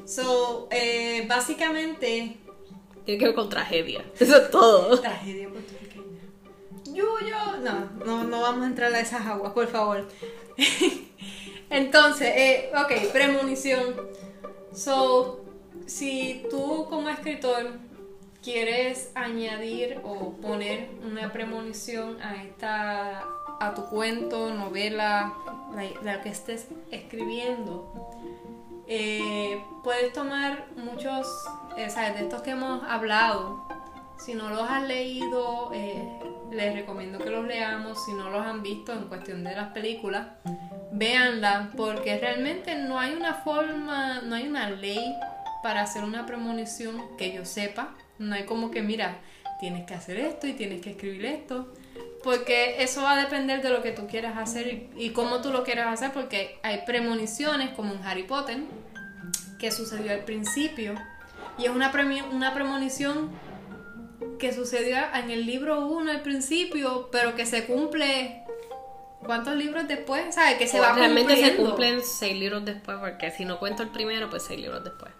So, 0.05 0.69
eh, 0.71 1.25
básicamente, 1.27 2.37
Tiene 3.03 3.19
que 3.19 3.25
ver 3.25 3.35
con 3.35 3.49
tragedia. 3.49 4.05
Eso 4.19 4.37
es 4.37 4.49
todo. 4.51 4.99
tragedia 5.01 5.49
puertorriqueña. 5.49 6.21
Yuyo. 6.97 7.57
No, 7.61 7.89
no, 8.05 8.23
no 8.23 8.41
vamos 8.41 8.63
a 8.63 8.67
entrar 8.67 8.93
a 8.93 8.99
esas 8.99 9.25
aguas, 9.25 9.53
por 9.53 9.67
favor. 9.67 10.07
Entonces, 11.69 12.27
eh, 12.35 12.71
ok, 12.73 13.11
premonición. 13.11 13.95
So, 14.73 15.45
si 15.85 16.45
tú 16.49 16.87
como 16.89 17.09
escritor 17.09 17.79
quieres 18.41 19.11
añadir 19.13 19.99
o 20.03 20.33
poner 20.33 20.89
una 21.03 21.31
premonición 21.31 22.21
a 22.21 22.43
esta 22.43 23.25
a 23.59 23.73
tu 23.73 23.85
cuento, 23.85 24.51
novela, 24.51 25.33
la, 26.03 26.21
que 26.21 26.29
estés 26.29 26.67
escribiendo, 26.91 27.91
eh, 28.87 29.63
puedes 29.83 30.13
tomar 30.13 30.67
muchos, 30.75 31.27
eh, 31.75 31.89
¿sabes? 31.89 32.15
De 32.15 32.23
estos 32.23 32.41
que 32.41 32.51
hemos 32.51 32.83
hablado. 32.83 33.67
Si 34.19 34.33
no 34.33 34.49
los 34.49 34.69
has 34.69 34.83
leído, 34.83 35.71
eh, 35.73 36.19
les 36.51 36.73
recomiendo 36.73 37.19
que 37.19 37.29
los 37.29 37.45
leamos. 37.45 38.03
Si 38.05 38.13
no 38.13 38.29
los 38.29 38.45
han 38.45 38.63
visto 38.63 38.91
en 38.93 39.07
cuestión 39.07 39.43
de 39.43 39.55
las 39.55 39.71
películas, 39.71 40.27
véanla, 40.91 41.71
porque 41.77 42.17
realmente 42.17 42.75
no 42.75 42.99
hay 42.99 43.13
una 43.13 43.35
forma, 43.35 44.21
no 44.21 44.35
hay 44.35 44.47
una 44.47 44.69
ley 44.69 45.15
para 45.63 45.81
hacer 45.81 46.03
una 46.03 46.25
premonición 46.25 47.01
que 47.17 47.33
yo 47.33 47.45
sepa. 47.45 47.95
No 48.17 48.35
hay 48.35 48.45
como 48.45 48.71
que, 48.71 48.81
mira, 48.81 49.19
tienes 49.59 49.85
que 49.85 49.93
hacer 49.93 50.17
esto 50.17 50.47
y 50.47 50.53
tienes 50.53 50.81
que 50.81 50.91
escribir 50.91 51.25
esto. 51.25 51.73
Porque 52.23 52.81
eso 52.83 53.03
va 53.03 53.13
a 53.13 53.17
depender 53.17 53.61
de 53.61 53.69
lo 53.69 53.81
que 53.81 53.91
tú 53.91 54.07
quieras 54.07 54.37
hacer 54.37 54.67
y, 54.67 55.05
y 55.05 55.09
cómo 55.11 55.41
tú 55.41 55.51
lo 55.51 55.63
quieras 55.63 55.93
hacer, 55.93 56.11
porque 56.11 56.59
hay 56.63 56.81
premoniciones, 56.85 57.69
como 57.69 57.93
en 57.93 58.03
Harry 58.03 58.23
Potter, 58.23 58.57
que 59.59 59.71
sucedió 59.71 60.11
al 60.11 60.25
principio, 60.25 60.95
y 61.57 61.65
es 61.65 61.69
una, 61.69 61.91
una 62.31 62.53
premonición 62.53 63.31
que 64.37 64.53
sucedió 64.53 64.97
en 65.13 65.31
el 65.31 65.45
libro 65.45 65.85
1 65.87 66.11
al 66.11 66.21
principio, 66.21 67.09
pero 67.11 67.35
que 67.35 67.45
se 67.45 67.65
cumple. 67.65 68.43
¿Cuántos 69.25 69.55
libros 69.55 69.87
después? 69.87 70.33
¿Sabes? 70.35 70.57
Que 70.57 70.67
se 70.67 70.79
va 70.79 70.93
Realmente 70.93 71.35
se 71.35 71.55
cumplen 71.55 72.01
seis 72.03 72.37
libros 72.39 72.63
después, 72.63 72.97
porque 72.99 73.31
si 73.31 73.45
no 73.45 73.59
cuento 73.59 73.83
el 73.83 73.89
primero, 73.89 74.29
pues 74.29 74.43
seis 74.43 74.59
libros 74.61 74.83
después. 74.83 75.11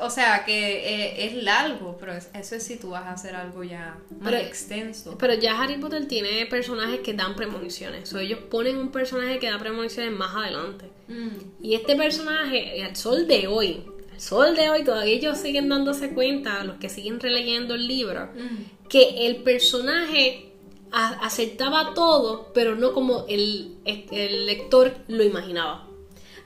O 0.00 0.08
sea, 0.08 0.46
que 0.46 0.54
eh, 0.88 1.26
es 1.26 1.34
largo, 1.42 1.98
pero 2.00 2.14
es- 2.14 2.30
eso 2.32 2.54
es 2.56 2.62
si 2.64 2.76
tú 2.76 2.90
vas 2.90 3.04
a 3.04 3.12
hacer 3.12 3.36
algo 3.36 3.62
ya 3.62 3.98
más 4.20 4.32
Pero- 4.32 4.38
extenso. 4.38 5.18
Pero 5.18 5.34
ya 5.34 5.60
Harry 5.60 5.76
Potter 5.76 6.08
tiene 6.08 6.46
personajes 6.46 7.00
que 7.00 7.12
dan 7.12 7.36
premoniciones. 7.36 8.10
O 8.14 8.18
ellos 8.18 8.38
ponen 8.50 8.78
un 8.78 8.90
personaje 8.90 9.38
que 9.38 9.50
da 9.50 9.58
premoniciones 9.58 10.12
más 10.12 10.34
adelante. 10.34 10.86
Mm. 11.08 11.28
Y 11.60 11.74
este 11.74 11.94
personaje, 11.94 12.82
al 12.82 12.96
sol 12.96 13.28
de 13.28 13.46
hoy, 13.48 13.84
al 14.12 14.20
sol 14.20 14.54
de 14.56 14.70
hoy, 14.70 14.84
todavía 14.84 15.14
ellos 15.14 15.38
siguen 15.38 15.68
dándose 15.68 16.10
cuenta, 16.14 16.62
los 16.64 16.76
que 16.76 16.88
siguen 16.88 17.18
releyendo 17.20 17.74
el 17.74 17.86
libro, 17.88 18.28
Mm. 18.34 18.88
que 18.88 19.26
el 19.26 19.36
personaje 19.36 20.48
aceptaba 20.92 21.94
todo, 21.94 22.50
pero 22.52 22.74
no 22.76 22.92
como 22.92 23.24
el, 23.28 23.76
el 23.84 24.46
lector 24.46 24.94
lo 25.08 25.24
imaginaba. 25.24 25.86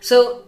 So, 0.00 0.44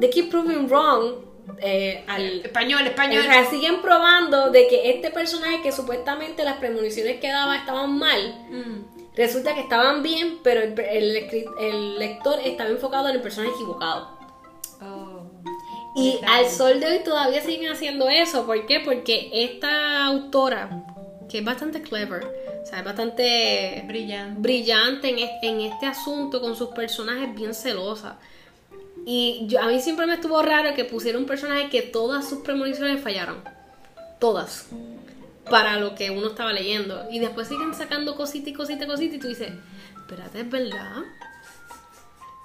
they 0.00 0.08
keep 0.10 0.30
proving 0.30 0.66
wrong 0.68 1.26
eh, 1.60 2.04
al, 2.06 2.40
Español, 2.44 2.86
español. 2.86 3.20
o 3.20 3.24
sea, 3.24 3.44
siguen 3.50 3.80
probando 3.80 4.50
de 4.50 4.66
que 4.68 4.90
este 4.90 5.10
personaje 5.10 5.62
que 5.62 5.72
supuestamente 5.72 6.44
las 6.44 6.58
premoniciones 6.58 7.20
que 7.20 7.28
daba 7.28 7.56
estaban 7.56 7.98
mal, 7.98 8.46
Mm. 8.50 9.14
resulta 9.16 9.54
que 9.54 9.60
estaban 9.60 10.02
bien, 10.02 10.38
pero 10.42 10.60
el, 10.62 10.78
el 10.78 11.46
el 11.60 11.98
lector 11.98 12.38
estaba 12.44 12.70
enfocado 12.70 13.08
en 13.08 13.16
el 13.16 13.22
personaje 13.22 13.52
equivocado. 13.54 14.17
Y 15.98 16.20
al 16.26 16.48
sol 16.48 16.80
de 16.80 16.86
hoy 16.86 16.98
todavía 17.04 17.42
siguen 17.42 17.72
haciendo 17.72 18.08
eso. 18.08 18.46
¿Por 18.46 18.66
qué? 18.66 18.80
Porque 18.80 19.30
esta 19.32 20.04
autora, 20.04 20.84
que 21.28 21.38
es 21.38 21.44
bastante 21.44 21.82
clever, 21.82 22.24
o 22.62 22.66
sea, 22.66 22.78
es 22.78 22.84
bastante 22.84 23.84
Brillante. 23.86 24.40
brillante 24.40 25.08
en 25.08 25.18
este, 25.18 25.48
en 25.48 25.60
este 25.60 25.86
asunto 25.86 26.40
con 26.40 26.54
sus 26.54 26.68
personajes 26.68 27.34
bien 27.34 27.54
celosa. 27.54 28.18
Y 29.06 29.46
yo, 29.46 29.60
a 29.60 29.66
mí 29.66 29.80
siempre 29.80 30.06
me 30.06 30.14
estuvo 30.14 30.40
raro 30.42 30.74
que 30.74 30.84
pusiera 30.84 31.18
un 31.18 31.26
personaje 31.26 31.70
que 31.70 31.82
todas 31.82 32.28
sus 32.28 32.40
premoniciones 32.40 33.00
fallaron. 33.00 33.42
Todas. 34.18 34.66
Para 35.48 35.78
lo 35.78 35.94
que 35.94 36.10
uno 36.10 36.28
estaba 36.28 36.52
leyendo. 36.52 37.06
Y 37.10 37.18
después 37.18 37.48
siguen 37.48 37.74
sacando 37.74 38.16
cositas 38.16 38.48
y 38.48 38.52
cositas 38.52 38.86
y 38.86 38.90
cositas. 38.90 39.16
Y 39.16 39.18
tú 39.18 39.28
dices, 39.28 39.52
espérate, 39.96 40.40
¿es 40.40 40.50
verdad? 40.50 41.04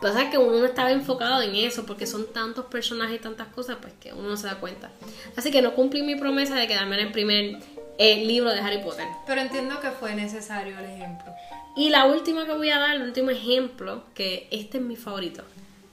Pasa 0.01 0.29
que 0.29 0.37
uno 0.37 0.59
no 0.59 0.65
estaba 0.65 0.91
enfocado 0.91 1.41
en 1.41 1.55
eso 1.55 1.85
porque 1.85 2.05
son 2.05 2.31
tantos 2.33 2.65
personajes 2.65 3.15
y 3.15 3.19
tantas 3.19 3.47
cosas, 3.47 3.77
pues 3.81 3.93
que 4.01 4.11
uno 4.11 4.29
no 4.29 4.37
se 4.37 4.47
da 4.47 4.59
cuenta. 4.59 4.91
Así 5.37 5.49
que 5.49 5.61
no 5.61 5.73
cumplí 5.73 6.03
mi 6.03 6.15
promesa 6.15 6.55
de 6.55 6.67
quedarme 6.67 6.99
en 6.99 7.07
el 7.07 7.11
primer 7.13 7.59
eh, 7.97 8.25
libro 8.25 8.51
de 8.51 8.59
Harry 8.59 8.79
Potter. 8.79 9.05
Pero 9.25 9.41
entiendo 9.41 9.79
que 9.79 9.91
fue 9.91 10.13
necesario 10.13 10.77
el 10.77 10.85
ejemplo. 10.85 11.31
Y 11.75 11.89
la 11.89 12.05
última 12.05 12.45
que 12.45 12.53
voy 12.53 12.69
a 12.69 12.79
dar, 12.79 12.95
el 12.95 13.03
último 13.03 13.29
ejemplo, 13.29 14.03
que 14.13 14.47
este 14.51 14.77
es 14.77 14.83
mi 14.83 14.95
favorito, 14.95 15.43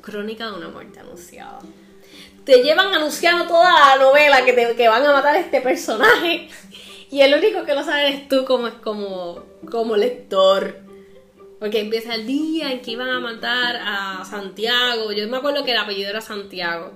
Crónica 0.01 0.47
de 0.47 0.57
una 0.57 0.69
muerte 0.69 1.01
anunciada. 1.01 1.61
Te 2.45 2.63
llevan 2.63 2.93
anunciando 2.95 3.47
toda 3.47 3.97
la 3.97 4.03
novela 4.03 4.45
que, 4.45 4.53
te, 4.53 4.75
que 4.75 4.89
van 4.89 5.05
a 5.05 5.13
matar 5.13 5.37
a 5.37 5.41
este 5.41 5.61
personaje. 5.61 6.49
Y 7.13 7.23
el 7.23 7.35
único 7.35 7.65
que 7.65 7.75
lo 7.75 7.83
sabe 7.83 8.09
es 8.09 8.29
tú 8.29 8.45
como, 8.45 8.71
como, 8.83 9.43
como 9.69 9.97
lector. 9.97 10.79
Porque 11.61 11.81
empieza 11.81 12.15
el 12.15 12.27
día 12.27 12.73
en 12.73 12.81
que 12.81 12.93
iban 12.93 13.11
a 13.11 13.21
matar 13.21 13.77
a 13.85 14.25
Santiago. 14.25 15.13
Yo 15.13 15.29
me 15.29 15.37
acuerdo 15.37 15.63
que 15.63 15.73
el 15.73 15.79
apellido 15.79 16.09
era 16.11 16.21
Santiago. 16.23 16.93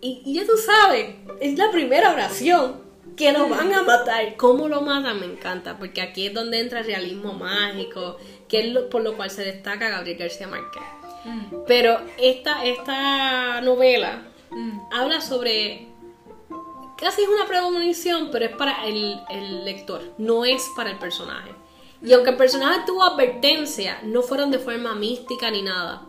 Y, 0.00 0.22
y 0.24 0.34
ya 0.34 0.46
tú 0.46 0.56
sabes, 0.56 1.16
es 1.40 1.58
la 1.58 1.70
primera 1.70 2.12
oración 2.12 2.80
que 3.16 3.32
lo 3.32 3.48
van 3.48 3.74
a 3.74 3.82
matar. 3.82 4.36
¿Cómo 4.36 4.68
lo 4.68 4.80
matan? 4.82 5.20
Me 5.20 5.26
encanta, 5.26 5.76
porque 5.78 6.00
aquí 6.00 6.28
es 6.28 6.32
donde 6.34 6.60
entra 6.60 6.80
el 6.80 6.86
realismo 6.86 7.32
mágico, 7.34 8.16
que 8.48 8.60
es 8.60 8.72
lo- 8.72 8.88
por 8.88 9.02
lo 9.02 9.16
cual 9.16 9.30
se 9.30 9.44
destaca 9.44 9.90
Gabriel 9.90 10.16
García 10.16 10.46
Márquez. 10.46 10.82
Mm. 11.24 11.56
Pero 11.66 12.00
esta, 12.18 12.64
esta 12.64 13.60
novela 13.60 14.22
Mm. 14.50 14.80
habla 14.92 15.20
sobre. 15.20 15.86
Casi 16.96 17.22
es 17.22 17.28
una 17.28 17.46
premonición, 17.46 18.28
pero 18.32 18.44
es 18.46 18.52
para 18.56 18.86
el, 18.86 19.18
el 19.30 19.64
lector, 19.64 20.02
no 20.18 20.44
es 20.44 20.62
para 20.76 20.90
el 20.90 20.98
personaje. 20.98 21.50
Y 22.02 22.12
aunque 22.12 22.30
el 22.30 22.36
personaje 22.36 22.80
tuvo 22.86 23.02
advertencia, 23.02 24.00
no 24.02 24.22
fueron 24.22 24.50
de 24.50 24.58
forma 24.58 24.94
mística 24.94 25.50
ni 25.50 25.62
nada. 25.62 26.02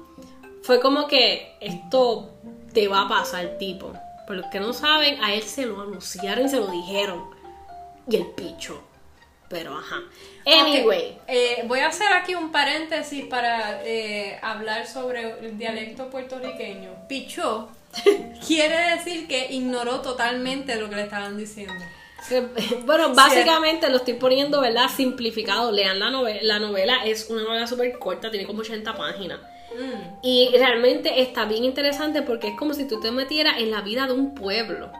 Fue 0.63 0.79
como 0.79 1.07
que 1.07 1.57
esto 1.60 2.31
te 2.74 2.88
va 2.88 3.01
a 3.01 3.10
pasar, 3.10 3.57
tipo. 3.57 3.93
Por 4.27 4.38
los 4.38 4.45
que 4.48 4.60
no 4.60 4.74
saben, 4.74 5.21
a 5.24 5.33
él 5.33 5.43
se 5.43 5.65
lo 5.65 5.81
anunciaron 5.81 6.45
y 6.45 6.50
se 6.50 6.57
lo 6.57 6.67
dijeron. 6.67 7.24
Y 8.07 8.15
el 8.15 8.27
picho. 8.27 8.81
Pero 9.50 9.77
ajá. 9.77 9.98
Anyway. 10.45 11.12
Ok, 11.12 11.24
eh, 11.27 11.63
voy 11.67 11.79
a 11.79 11.88
hacer 11.88 12.13
aquí 12.13 12.36
un 12.36 12.51
paréntesis 12.51 13.25
para 13.25 13.86
eh, 13.86 14.39
hablar 14.41 14.88
sobre 14.88 15.45
el 15.45 15.57
dialecto 15.57 16.10
puertorriqueño. 16.10 17.07
Pichó 17.10 17.69
quiere 18.48 18.95
decir 18.95 19.27
que 19.27 19.51
ignoró 19.51 20.00
totalmente 20.01 20.75
lo 20.77 20.89
que 20.89 20.95
le 20.95 21.03
estaban 21.03 21.38
diciendo. 21.38 21.83
Bueno, 22.86 23.13
básicamente 23.13 23.90
lo 23.90 23.98
estoy 23.98 24.16
poniendo, 24.16 24.62
¿verdad? 24.62 24.90
Simplificado. 24.96 25.72
Lean 25.72 26.00
la 26.00 26.10
novela. 26.10 26.40
La 26.44 26.60
novela 26.60 27.06
es 27.06 27.30
una 27.30 27.44
novela 27.44 27.68
súper 27.68 27.98
corta, 28.00 28.30
tiene 28.32 28.46
como 28.46 28.62
80 28.62 28.94
páginas. 28.96 29.40
Mm. 29.78 30.20
Y 30.24 30.50
realmente 30.58 31.22
está 31.22 31.46
bien 31.46 31.63
interesante 31.63 32.22
porque 32.22 32.50
es 32.50 32.58
como 32.58 32.74
si 32.74 32.88
tú 32.88 33.00
te 33.00 33.12
metieras 33.12 33.60
en 33.60 33.72
la 33.72 33.82
vida 33.82 34.08
de 34.08 34.13
un 34.13 34.36
pueblo. 34.36 34.92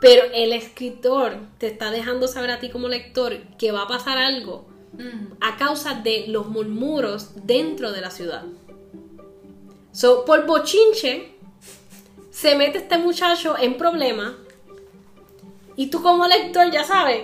Pero 0.00 0.24
el 0.34 0.52
escritor 0.52 1.38
te 1.58 1.68
está 1.68 1.90
dejando 1.90 2.28
saber 2.28 2.50
a 2.50 2.58
ti 2.60 2.68
como 2.68 2.88
lector 2.88 3.38
que 3.58 3.72
va 3.72 3.82
a 3.82 3.88
pasar 3.88 4.18
algo 4.18 4.66
Mm. 4.98 5.36
a 5.40 5.56
causa 5.56 5.94
de 5.94 6.26
los 6.28 6.46
murmuros 6.46 7.30
dentro 7.46 7.92
de 7.92 8.00
la 8.00 8.10
ciudad. 8.10 8.44
So, 9.92 10.24
por 10.24 10.46
bochinche, 10.46 11.32
se 12.30 12.54
mete 12.54 12.78
este 12.78 12.98
muchacho 12.98 13.56
en 13.58 13.76
problemas 13.76 14.32
y 15.76 15.88
tú 15.88 16.02
como 16.02 16.26
lector 16.26 16.70
ya 16.70 16.84
sabes 16.84 17.22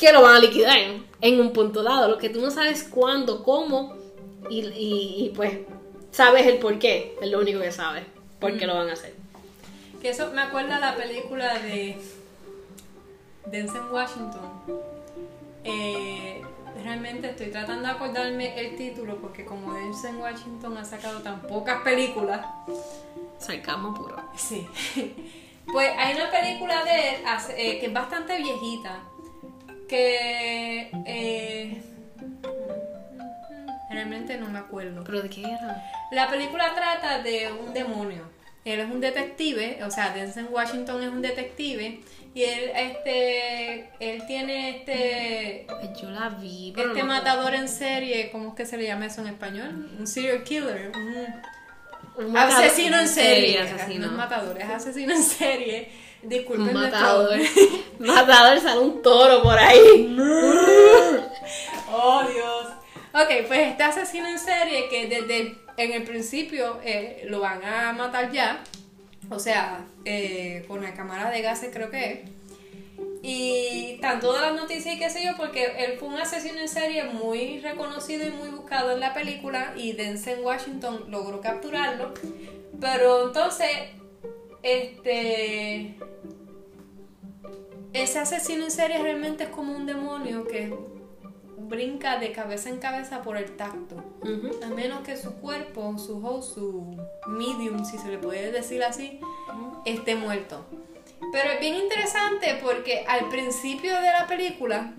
que 0.00 0.12
lo 0.12 0.22
van 0.22 0.36
a 0.36 0.38
liquidar 0.40 0.76
en 1.20 1.40
un 1.40 1.52
punto 1.52 1.82
dado. 1.82 2.08
Lo 2.08 2.18
que 2.18 2.28
tú 2.30 2.40
no 2.40 2.50
sabes 2.50 2.84
cuándo, 2.84 3.42
cómo 3.44 3.94
y, 4.50 4.60
y- 4.66 5.24
y, 5.26 5.32
pues 5.36 5.58
sabes 6.10 6.46
el 6.46 6.58
por 6.58 6.78
qué. 6.78 7.16
Es 7.20 7.30
lo 7.30 7.38
único 7.40 7.60
que 7.60 7.70
sabes. 7.72 8.04
¿Por 8.40 8.56
qué 8.58 8.66
lo 8.66 8.74
van 8.74 8.88
a 8.88 8.94
hacer? 8.94 9.14
Que 10.00 10.10
eso 10.10 10.30
me 10.32 10.40
acuerda 10.42 10.80
la 10.80 10.96
película 10.96 11.54
de 11.60 11.96
Denzel 13.46 13.82
Washington. 13.92 14.40
Eh, 15.64 16.42
realmente 16.82 17.30
estoy 17.30 17.50
tratando 17.50 17.84
de 17.86 17.94
acordarme 17.94 18.58
el 18.58 18.76
título 18.76 19.16
porque 19.18 19.44
como 19.44 19.74
Denzel 19.74 20.16
Washington 20.16 20.76
ha 20.78 20.84
sacado 20.84 21.20
tan 21.20 21.40
pocas 21.42 21.82
películas. 21.82 22.44
Sarcasmo 23.38 23.94
puro. 23.94 24.16
Sí. 24.36 24.66
Pues 25.66 25.90
hay 25.96 26.14
una 26.14 26.30
película 26.30 26.84
de 26.84 27.08
él 27.10 27.16
eh, 27.56 27.78
que 27.80 27.86
es 27.86 27.92
bastante 27.92 28.36
viejita. 28.38 29.00
Que. 29.88 30.90
eh, 31.06 31.82
realmente 33.90 34.36
no 34.38 34.48
me 34.48 34.58
acuerdo. 34.58 35.04
¿Pero 35.04 35.22
de 35.22 35.30
qué 35.30 35.42
era? 35.42 35.82
La 36.10 36.28
película 36.28 36.74
trata 36.74 37.22
de 37.22 37.52
un 37.52 37.72
demonio. 37.72 38.30
Él 38.64 38.78
es 38.78 38.86
un 38.88 39.00
detective, 39.00 39.80
o 39.84 39.90
sea, 39.90 40.10
Denzel 40.14 40.46
Washington 40.46 41.02
es 41.02 41.08
un 41.08 41.20
detective 41.20 41.98
y 42.32 42.44
él, 42.44 42.70
este, 42.76 43.90
él 43.98 44.24
tiene 44.28 44.70
este, 44.76 45.66
Pues 45.68 46.00
Yo 46.00 46.08
la 46.10 46.28
vi, 46.28 46.72
pero 46.74 46.90
este 46.90 47.00
no- 47.00 47.08
matador 47.08 47.54
en 47.54 47.66
serie, 47.68 48.30
¿cómo 48.30 48.50
es 48.50 48.54
que 48.54 48.64
se 48.64 48.76
le 48.76 48.84
llama 48.86 49.06
eso 49.06 49.20
en 49.22 49.26
español? 49.28 49.90
Un 49.98 50.06
serial 50.06 50.44
killer, 50.44 50.92
un 50.94 51.26
Un 52.16 52.36
asesino 52.36 52.98
en 52.98 53.08
serie. 53.08 53.60
asesino. 53.60 54.06
No 54.06 54.12
es 54.12 54.18
matador, 54.18 54.60
es 54.60 54.68
asesino 54.68 55.14
en 55.14 55.22
serie. 55.22 55.90
Disculpen 56.22 56.74
matador. 56.74 57.38
matador 57.98 58.60
sale 58.60 58.80
un 58.80 59.02
toro 59.02 59.42
por 59.42 59.58
ahí. 59.58 60.16
Oh, 61.90 62.22
Dios. 62.32 62.66
Ok, 63.14 63.46
pues 63.46 63.68
este 63.68 63.82
asesino 63.82 64.28
en 64.28 64.38
serie 64.38 64.88
que 64.88 65.06
desde 65.06 65.58
en 65.76 65.92
el 65.92 66.04
principio 66.04 66.80
eh, 66.84 67.24
lo 67.28 67.40
van 67.40 67.64
a 67.64 67.92
matar 67.92 68.30
ya. 68.30 68.62
O 69.28 69.38
sea, 69.38 69.84
eh, 70.04 70.64
con 70.68 70.82
la 70.82 70.94
cámara 70.94 71.30
de 71.30 71.42
gases 71.42 71.70
creo 71.72 71.90
que 71.90 72.12
es. 72.12 72.18
Y 73.22 73.92
están 73.94 74.18
todas 74.18 74.42
las 74.42 74.60
noticias 74.60 74.96
y 74.96 74.98
qué 74.98 75.08
sé 75.08 75.24
yo, 75.24 75.36
porque 75.36 75.64
él 75.78 75.96
fue 75.98 76.08
un 76.08 76.16
asesino 76.16 76.58
en 76.58 76.68
serie 76.68 77.04
muy 77.04 77.60
reconocido 77.60 78.26
y 78.26 78.30
muy 78.30 78.48
buscado 78.48 78.90
en 78.90 78.98
la 78.98 79.14
película 79.14 79.74
y 79.76 79.92
Denzel 79.92 80.40
Washington 80.40 81.04
logró 81.08 81.40
capturarlo. 81.40 82.12
Pero 82.80 83.28
entonces, 83.28 83.70
este... 84.62 85.96
Ese 87.92 88.18
asesino 88.18 88.64
en 88.64 88.70
serie 88.70 88.98
realmente 88.98 89.44
es 89.44 89.50
como 89.50 89.76
un 89.76 89.86
demonio 89.86 90.48
que 90.48 90.74
brinca 91.58 92.18
de 92.18 92.32
cabeza 92.32 92.70
en 92.70 92.78
cabeza 92.78 93.22
por 93.22 93.36
el 93.36 93.56
tacto. 93.56 94.02
A 94.64 94.66
menos 94.68 95.02
que 95.02 95.16
su 95.16 95.34
cuerpo, 95.34 95.96
su 95.98 96.24
host, 96.26 96.54
su 96.54 96.96
medium, 97.28 97.84
si 97.84 97.98
se 97.98 98.08
le 98.08 98.18
puede 98.18 98.50
decir 98.50 98.82
así, 98.82 99.20
esté 99.84 100.16
muerto. 100.16 100.64
Pero 101.30 101.50
es 101.50 101.60
bien 101.60 101.76
interesante 101.76 102.58
porque 102.62 103.04
al 103.06 103.28
principio 103.28 103.94
de 104.00 104.10
la 104.10 104.26
película, 104.26 104.92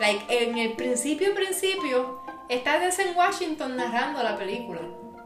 like, 0.00 0.24
en 0.28 0.58
el 0.58 0.72
principio 0.72 1.34
principio, 1.34 2.20
está 2.48 2.78
Denzel 2.78 3.14
Washington 3.14 3.76
narrando 3.76 4.22
la 4.22 4.36
película. 4.36 4.80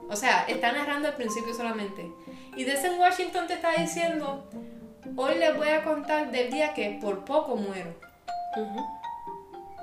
O 0.08 0.16
sea, 0.16 0.44
está 0.46 0.72
narrando 0.72 1.08
el 1.08 1.14
principio 1.14 1.54
solamente. 1.54 2.10
Y 2.54 2.64
Denzel 2.64 2.98
Washington 2.98 3.46
te 3.46 3.54
está 3.54 3.72
diciendo, 3.72 4.48
hoy 5.16 5.36
les 5.36 5.56
voy 5.56 5.68
a 5.68 5.84
contar 5.84 6.30
del 6.30 6.50
día 6.50 6.74
que 6.74 6.98
por 7.00 7.24
poco 7.24 7.56
muero. 7.56 7.94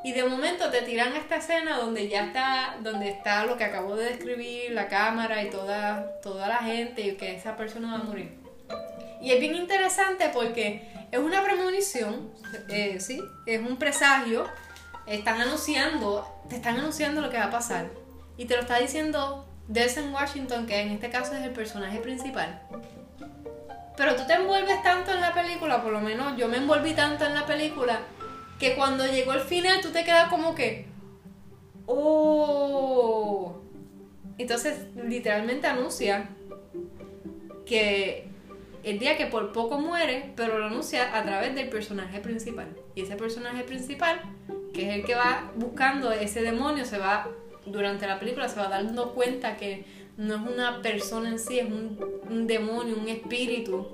Y 0.03 0.13
de 0.13 0.23
momento 0.23 0.69
te 0.69 0.81
tiran 0.83 1.15
esta 1.15 1.37
escena 1.37 1.77
donde 1.77 2.07
ya 2.07 2.25
está, 2.25 2.77
donde 2.81 3.09
está 3.09 3.45
lo 3.45 3.57
que 3.57 3.65
acabo 3.65 3.95
de 3.95 4.05
describir, 4.05 4.71
la 4.71 4.87
cámara 4.87 5.43
y 5.43 5.49
toda, 5.49 6.21
toda 6.21 6.47
la 6.47 6.57
gente 6.57 7.01
y 7.01 7.15
que 7.15 7.35
esa 7.35 7.57
persona 7.57 7.97
va 7.97 7.99
a 7.99 8.03
morir. 8.03 8.38
Y 9.21 9.31
es 9.31 9.39
bien 9.39 9.55
interesante 9.55 10.29
porque 10.33 10.89
es 11.11 11.19
una 11.19 11.43
premonición, 11.43 12.31
eh, 12.69 12.99
sí, 12.99 13.21
es 13.45 13.59
un 13.59 13.77
presagio, 13.77 14.45
están 15.05 15.41
anunciando, 15.41 16.27
te 16.49 16.55
están 16.55 16.77
anunciando 16.77 17.21
lo 17.21 17.29
que 17.29 17.37
va 17.37 17.45
a 17.45 17.51
pasar. 17.51 17.89
Y 18.37 18.45
te 18.45 18.55
lo 18.55 18.61
está 18.61 18.79
diciendo 18.79 19.45
Denzel 19.67 20.13
Washington, 20.13 20.65
que 20.65 20.79
en 20.79 20.91
este 20.91 21.09
caso 21.09 21.35
es 21.35 21.43
el 21.43 21.51
personaje 21.51 21.99
principal. 21.99 22.61
Pero 23.97 24.15
tú 24.15 24.25
te 24.25 24.33
envuelves 24.33 24.81
tanto 24.81 25.11
en 25.11 25.19
la 25.19 25.33
película, 25.33 25.83
por 25.83 25.91
lo 25.91 25.99
menos 25.99 26.37
yo 26.37 26.47
me 26.47 26.57
envolví 26.57 26.93
tanto 26.93 27.25
en 27.25 27.35
la 27.35 27.45
película, 27.45 27.99
que 28.57 28.75
cuando 28.75 29.05
llegó 29.05 29.33
el 29.33 29.41
final 29.41 29.81
tú 29.81 29.89
te 29.89 30.05
quedas 30.05 30.29
como 30.29 30.55
que, 30.55 30.87
oh. 31.85 33.61
Entonces 34.37 34.85
literalmente 34.95 35.67
anuncia 35.67 36.29
que 37.65 38.28
el 38.83 38.99
día 38.99 39.17
que 39.17 39.25
por 39.25 39.51
poco 39.51 39.79
muere, 39.79 40.31
pero 40.35 40.57
lo 40.57 40.65
anuncia 40.65 41.17
a 41.17 41.23
través 41.23 41.55
del 41.55 41.69
personaje 41.69 42.19
principal. 42.19 42.67
Y 42.95 43.01
ese 43.01 43.15
personaje 43.15 43.63
principal, 43.63 44.21
que 44.73 44.89
es 44.89 44.95
el 44.95 45.05
que 45.05 45.15
va 45.15 45.51
buscando 45.55 46.11
ese 46.11 46.41
demonio, 46.41 46.85
se 46.85 46.97
va, 46.97 47.27
durante 47.65 48.07
la 48.07 48.19
película, 48.19 48.47
se 48.47 48.59
va 48.59 48.67
dando 48.67 49.13
cuenta 49.13 49.57
que 49.57 49.85
no 50.17 50.35
es 50.35 50.41
una 50.41 50.81
persona 50.81 51.29
en 51.29 51.39
sí, 51.39 51.59
es 51.59 51.65
un, 51.65 52.45
demonio, 52.47 52.97
un 52.97 53.07
espíritu 53.07 53.87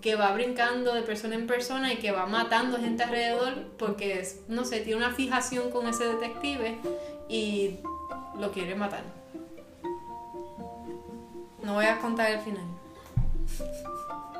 que 0.00 0.14
va 0.14 0.32
brincando 0.32 0.94
de 0.94 1.02
persona 1.02 1.34
en 1.34 1.46
persona 1.46 1.92
y 1.92 1.96
que 1.96 2.10
va 2.10 2.26
matando 2.26 2.78
gente 2.78 3.02
alrededor 3.02 3.66
porque, 3.78 4.26
no 4.48 4.64
sé, 4.64 4.80
tiene 4.80 4.98
una 4.98 5.12
fijación 5.12 5.70
con 5.70 5.86
ese 5.86 6.04
detective 6.04 6.78
y 7.28 7.76
lo 8.38 8.50
quiere 8.52 8.74
matar. 8.74 9.04
No 11.62 11.74
voy 11.74 11.84
a 11.84 11.98
contar 11.98 12.30
el 12.30 12.40
final. 12.40 12.64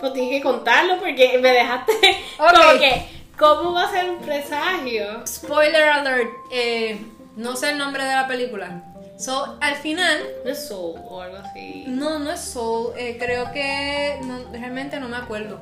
Pues 0.00 0.12
tienes 0.14 0.30
que 0.30 0.40
contarlo 0.42 0.98
porque 0.98 1.38
me 1.38 1.50
dejaste 1.50 1.92
Ok. 2.38 2.52
como 2.54 2.78
que, 2.78 3.06
¿cómo 3.38 3.72
va 3.74 3.84
a 3.84 3.90
ser 3.90 4.08
un 4.10 4.18
presagio? 4.20 5.26
Spoiler 5.26 5.82
alert, 5.90 6.30
eh, 6.52 6.98
no 7.36 7.54
sé 7.56 7.70
el 7.70 7.78
nombre 7.78 8.04
de 8.04 8.14
la 8.14 8.26
película. 8.26 8.82
So, 9.18 9.58
al 9.60 9.74
final, 9.76 10.18
No 10.46 10.50
es 10.50 10.66
Soul 10.68 10.98
o 11.04 11.20
algo 11.20 11.36
así. 11.36 11.84
no, 11.86 12.18
no 12.18 12.32
es 12.32 12.40
Soul, 12.40 12.94
eh, 12.96 13.16
creo 13.20 13.52
que 13.52 14.18
no- 14.24 14.50
realmente 14.52 14.98
no 14.98 15.08
me 15.08 15.16
acuerdo. 15.18 15.60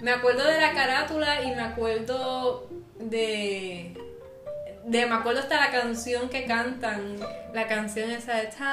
Me 0.00 0.10
acuerdo 0.12 0.44
de 0.44 0.58
la 0.60 0.72
carátula 0.72 1.42
y 1.42 1.54
me 1.54 1.60
acuerdo 1.62 2.66
de, 2.98 3.94
de 4.84 5.06
me 5.06 5.14
acuerdo 5.14 5.40
hasta 5.40 5.56
la 5.60 5.70
canción 5.70 6.28
que 6.30 6.44
cantan, 6.46 7.18
la 7.52 7.66
canción 7.66 8.10
esa 8.10 8.34
de 8.36 8.46
Time. 8.46 8.66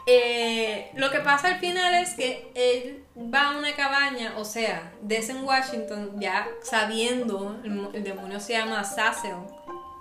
eh, 0.06 0.92
lo 0.96 1.10
que 1.12 1.20
pasa 1.20 1.48
al 1.48 1.60
final 1.60 1.94
es 1.96 2.12
que 2.16 2.52
él 2.56 3.06
va 3.34 3.50
a 3.50 3.58
una 3.58 3.74
cabaña, 3.76 4.34
o 4.38 4.46
sea, 4.46 4.92
desde 5.02 5.32
en 5.34 5.44
Washington, 5.44 6.20
ya 6.20 6.48
sabiendo, 6.62 7.60
el, 7.64 7.72
mo- 7.72 7.92
el 7.94 8.04
demonio 8.04 8.40
se 8.40 8.54
llama 8.54 8.82
Azazel, 8.82 9.36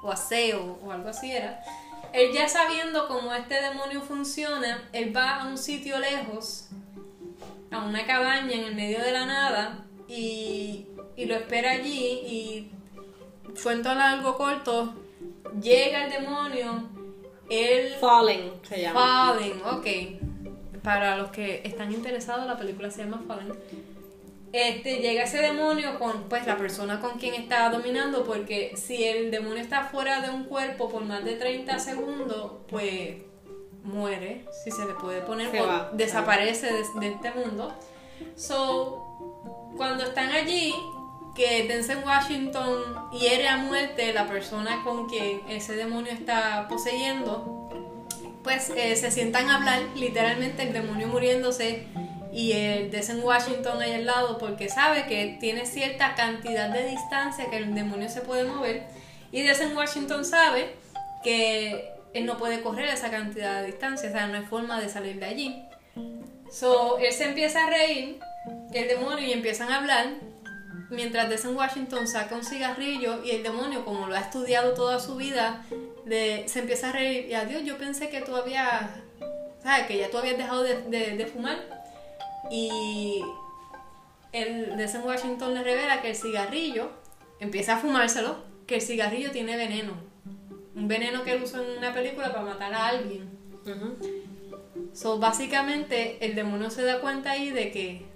o 0.02 0.10
Aseo, 0.10 0.78
o 0.82 0.90
algo 0.90 1.08
así 1.10 1.30
era. 1.30 1.62
Él 2.12 2.32
ya 2.34 2.48
sabiendo 2.48 3.06
cómo 3.08 3.32
este 3.32 3.60
demonio 3.62 4.02
funciona, 4.02 4.88
él 4.92 5.16
va 5.16 5.36
a 5.36 5.46
un 5.46 5.56
sitio 5.56 5.98
lejos, 5.98 6.68
a 7.70 7.78
una 7.84 8.04
cabaña 8.04 8.52
en 8.52 8.64
el 8.64 8.74
medio 8.74 9.00
de 9.00 9.12
la 9.12 9.24
nada, 9.24 9.84
y, 10.08 10.88
y 11.16 11.24
lo 11.26 11.36
espera 11.36 11.70
allí, 11.70 12.20
y 12.26 12.72
cuento 13.62 13.90
algo 13.90 14.36
corto, 14.36 14.94
llega 15.62 16.04
el 16.04 16.10
demonio, 16.10 16.88
él 17.52 17.94
Falling 18.00 18.52
se 18.68 18.80
llama. 18.80 19.34
Fallen, 19.34 19.62
ok. 19.64 20.82
Para 20.82 21.16
los 21.16 21.30
que 21.30 21.62
están 21.64 21.92
interesados, 21.92 22.46
la 22.46 22.56
película 22.56 22.90
se 22.90 23.04
llama 23.04 23.22
Fallen. 23.26 23.52
Este, 24.52 24.96
llega 24.96 25.22
ese 25.22 25.38
demonio 25.38 25.98
con 25.98 26.24
pues 26.28 26.46
la 26.46 26.58
persona 26.58 27.00
con 27.00 27.18
quien 27.18 27.34
está 27.34 27.70
dominando, 27.70 28.24
porque 28.24 28.74
si 28.76 29.04
el 29.04 29.30
demonio 29.30 29.62
está 29.62 29.84
fuera 29.84 30.20
de 30.20 30.28
un 30.30 30.44
cuerpo 30.44 30.90
por 30.90 31.04
más 31.04 31.24
de 31.24 31.36
30 31.36 31.78
segundos, 31.78 32.52
pues 32.68 33.16
muere, 33.82 34.44
si 34.62 34.70
se 34.70 34.84
le 34.84 34.92
puede 34.94 35.22
poner, 35.22 35.50
Se 35.50 35.60
o 35.62 35.66
va. 35.66 35.90
desaparece 35.94 36.66
de, 36.72 36.84
de 37.00 37.08
este 37.14 37.30
mundo. 37.32 37.72
So, 38.36 39.72
cuando 39.76 40.04
están 40.04 40.30
allí, 40.30 40.74
que 41.34 41.66
Denzel 41.66 42.04
Washington 42.04 43.10
hiere 43.12 43.48
a 43.48 43.56
muerte 43.56 44.12
la 44.12 44.26
persona 44.26 44.82
con 44.84 45.08
quien 45.08 45.40
ese 45.48 45.74
demonio 45.74 46.12
está 46.12 46.66
poseyendo, 46.68 47.68
pues 48.42 48.70
eh, 48.76 48.96
se 48.96 49.10
sientan 49.10 49.48
a 49.48 49.56
hablar, 49.56 49.80
literalmente 49.94 50.62
el 50.62 50.72
demonio 50.72 51.08
muriéndose 51.08 51.86
y 52.32 52.52
el 52.52 52.90
Denzel 52.90 53.20
Washington 53.20 53.80
ahí 53.80 53.92
al 53.92 54.06
lado 54.06 54.38
porque 54.38 54.68
sabe 54.68 55.06
que 55.06 55.36
tiene 55.40 55.66
cierta 55.66 56.14
cantidad 56.14 56.70
de 56.70 56.88
distancia 56.88 57.50
que 57.50 57.58
el 57.58 57.74
demonio 57.74 58.08
se 58.08 58.20
puede 58.22 58.44
mover 58.44 58.86
y 59.30 59.42
Denzel 59.42 59.76
Washington 59.76 60.24
sabe 60.24 60.74
que 61.22 61.92
él 62.14 62.26
no 62.26 62.36
puede 62.36 62.60
correr 62.60 62.88
esa 62.88 63.10
cantidad 63.10 63.60
de 63.60 63.68
distancia, 63.68 64.08
o 64.08 64.12
sea, 64.12 64.26
no 64.26 64.36
hay 64.36 64.44
forma 64.44 64.80
de 64.80 64.88
salir 64.88 65.18
de 65.18 65.26
allí. 65.26 65.64
So, 66.50 66.98
él 66.98 67.12
se 67.12 67.24
empieza 67.24 67.66
a 67.66 67.70
reír, 67.70 68.18
el 68.74 68.88
demonio, 68.88 69.26
y 69.26 69.32
empiezan 69.32 69.70
a 69.72 69.78
hablar, 69.78 70.08
mientras 70.92 71.28
Denzel 71.28 71.54
Washington 71.56 72.06
saca 72.06 72.34
un 72.36 72.44
cigarrillo 72.44 73.22
y 73.24 73.30
el 73.30 73.42
demonio, 73.42 73.84
como 73.84 74.06
lo 74.06 74.14
ha 74.14 74.20
estudiado 74.20 74.74
toda 74.74 75.00
su 75.00 75.16
vida, 75.16 75.64
se 76.06 76.58
empieza 76.60 76.90
a 76.90 76.92
reír. 76.92 77.26
Y 77.28 77.34
adiós, 77.34 77.62
yo 77.64 77.76
pensé 77.78 78.08
que 78.08 78.20
tú 78.20 78.36
habías, 78.36 78.90
¿sabes? 79.62 79.86
Que 79.86 79.98
ya 79.98 80.10
tú 80.10 80.18
habías 80.18 80.36
dejado 80.38 80.62
de, 80.62 80.82
de- 80.82 81.16
de 81.16 81.26
fumar. 81.26 81.58
Y 82.50 83.22
el 84.32 84.76
Denzel 84.76 85.02
Washington 85.02 85.54
le 85.54 85.62
revela 85.62 86.00
que 86.02 86.10
el 86.10 86.16
cigarrillo 86.16 86.90
empieza 87.40 87.74
a 87.74 87.78
fumárselo, 87.78 88.36
que 88.66 88.76
el 88.76 88.82
cigarrillo 88.82 89.30
tiene 89.30 89.56
veneno. 89.56 89.92
Un 90.74 90.88
veneno 90.88 91.22
que 91.22 91.32
él 91.32 91.42
usó 91.42 91.62
en 91.62 91.78
una 91.78 91.92
película 91.92 92.32
para 92.32 92.44
matar 92.44 92.72
a 92.72 92.86
alguien. 92.88 93.30
Ujú. 93.66 93.96
So, 94.94 95.18
básicamente, 95.18 96.18
el 96.24 96.34
demonio 96.34 96.70
se 96.70 96.82
da 96.82 97.00
cuenta 97.00 97.32
ahí 97.32 97.50
de 97.50 97.70
que 97.70 98.06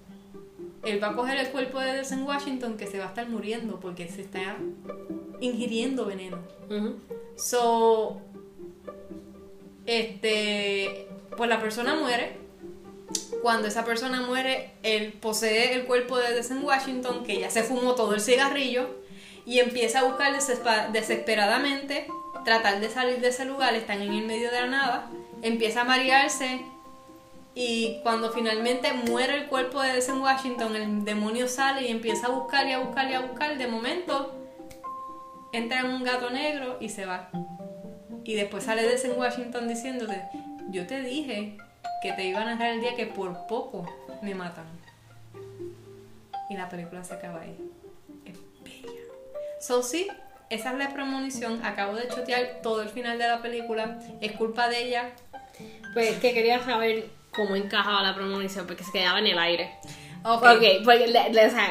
él 0.86 1.02
va 1.02 1.08
a 1.08 1.14
coger 1.14 1.36
el 1.38 1.48
cuerpo 1.50 1.80
de 1.80 1.92
Denzel 1.92 2.22
Washington 2.22 2.76
que 2.76 2.86
se 2.86 2.98
va 2.98 3.06
a 3.06 3.08
estar 3.08 3.28
muriendo 3.28 3.80
porque 3.80 4.08
se 4.08 4.22
está 4.22 4.56
ingiriendo 5.40 6.06
veneno. 6.06 6.38
So, 7.36 8.20
este, 9.84 11.08
pues 11.36 11.50
la 11.50 11.60
persona 11.60 11.96
muere. 11.96 12.38
Cuando 13.42 13.68
esa 13.68 13.84
persona 13.84 14.22
muere, 14.22 14.72
él 14.82 15.12
posee 15.12 15.74
el 15.74 15.84
cuerpo 15.84 16.18
de 16.18 16.32
Denzel 16.32 16.62
Washington, 16.62 17.24
que 17.24 17.38
ya 17.38 17.50
se 17.50 17.62
fumó 17.62 17.94
todo 17.94 18.14
el 18.14 18.20
cigarrillo, 18.20 18.88
y 19.44 19.60
empieza 19.60 20.00
a 20.00 20.04
buscar 20.04 20.32
desesperadamente, 20.92 22.08
tratar 22.44 22.80
de 22.80 22.88
salir 22.88 23.20
de 23.20 23.28
ese 23.28 23.44
lugar, 23.44 23.74
están 23.74 24.02
en 24.02 24.12
el 24.12 24.26
medio 24.26 24.50
de 24.50 24.60
la 24.60 24.66
nada, 24.66 25.10
empieza 25.42 25.82
a 25.82 25.84
marearse, 25.84 26.60
y 27.58 28.00
cuando 28.02 28.30
finalmente 28.32 28.92
muere 28.92 29.34
el 29.34 29.46
cuerpo 29.46 29.80
de 29.80 29.94
Denzel 29.94 30.18
Washington, 30.18 30.76
el 30.76 31.06
demonio 31.06 31.48
sale 31.48 31.88
y 31.88 31.90
empieza 31.90 32.26
a 32.26 32.30
buscar 32.30 32.66
y 32.68 32.72
a 32.72 32.80
buscar 32.80 33.10
y 33.10 33.14
a 33.14 33.20
buscar, 33.20 33.56
de 33.56 33.66
momento 33.66 34.34
entra 35.54 35.80
en 35.80 35.86
un 35.86 36.04
gato 36.04 36.28
negro 36.28 36.76
y 36.80 36.90
se 36.90 37.06
va. 37.06 37.30
Y 38.24 38.34
después 38.34 38.64
sale 38.64 38.86
Denzel 38.86 39.12
Washington 39.12 39.68
diciéndote, 39.68 40.22
yo 40.68 40.86
te 40.86 41.00
dije 41.00 41.56
que 42.02 42.12
te 42.12 42.26
iban 42.26 42.46
a 42.46 42.50
dejar 42.50 42.74
el 42.74 42.82
día 42.82 42.94
que 42.94 43.06
por 43.06 43.46
poco 43.46 43.86
me 44.20 44.34
matan. 44.34 44.66
Y 46.50 46.58
la 46.58 46.68
película 46.68 47.02
se 47.04 47.14
acaba 47.14 47.40
ahí. 47.40 47.56
Es 48.26 48.36
bella. 48.62 49.00
So 49.62 49.82
sí, 49.82 50.08
esa 50.50 50.72
es 50.72 50.78
la 50.78 50.92
premonición. 50.92 51.64
Acabo 51.64 51.94
de 51.94 52.06
chotear 52.08 52.60
todo 52.62 52.82
el 52.82 52.90
final 52.90 53.16
de 53.16 53.26
la 53.26 53.40
película. 53.40 53.98
Es 54.20 54.32
culpa 54.32 54.68
de 54.68 54.84
ella. 54.84 55.12
Pues 55.94 56.18
que 56.18 56.34
quería 56.34 56.62
saber 56.62 57.16
cómo 57.36 57.54
encajaba 57.54 58.02
la 58.02 58.14
premonición, 58.14 58.66
porque 58.66 58.82
se 58.82 58.90
quedaba 58.90 59.18
en 59.20 59.26
el 59.28 59.38
aire. 59.38 59.70
Ok. 60.24 60.42
Ok, 60.42 60.62
porque 60.84 61.06
le- 61.06 61.30
le- 61.32 61.46
o 61.46 61.50
sea, 61.50 61.68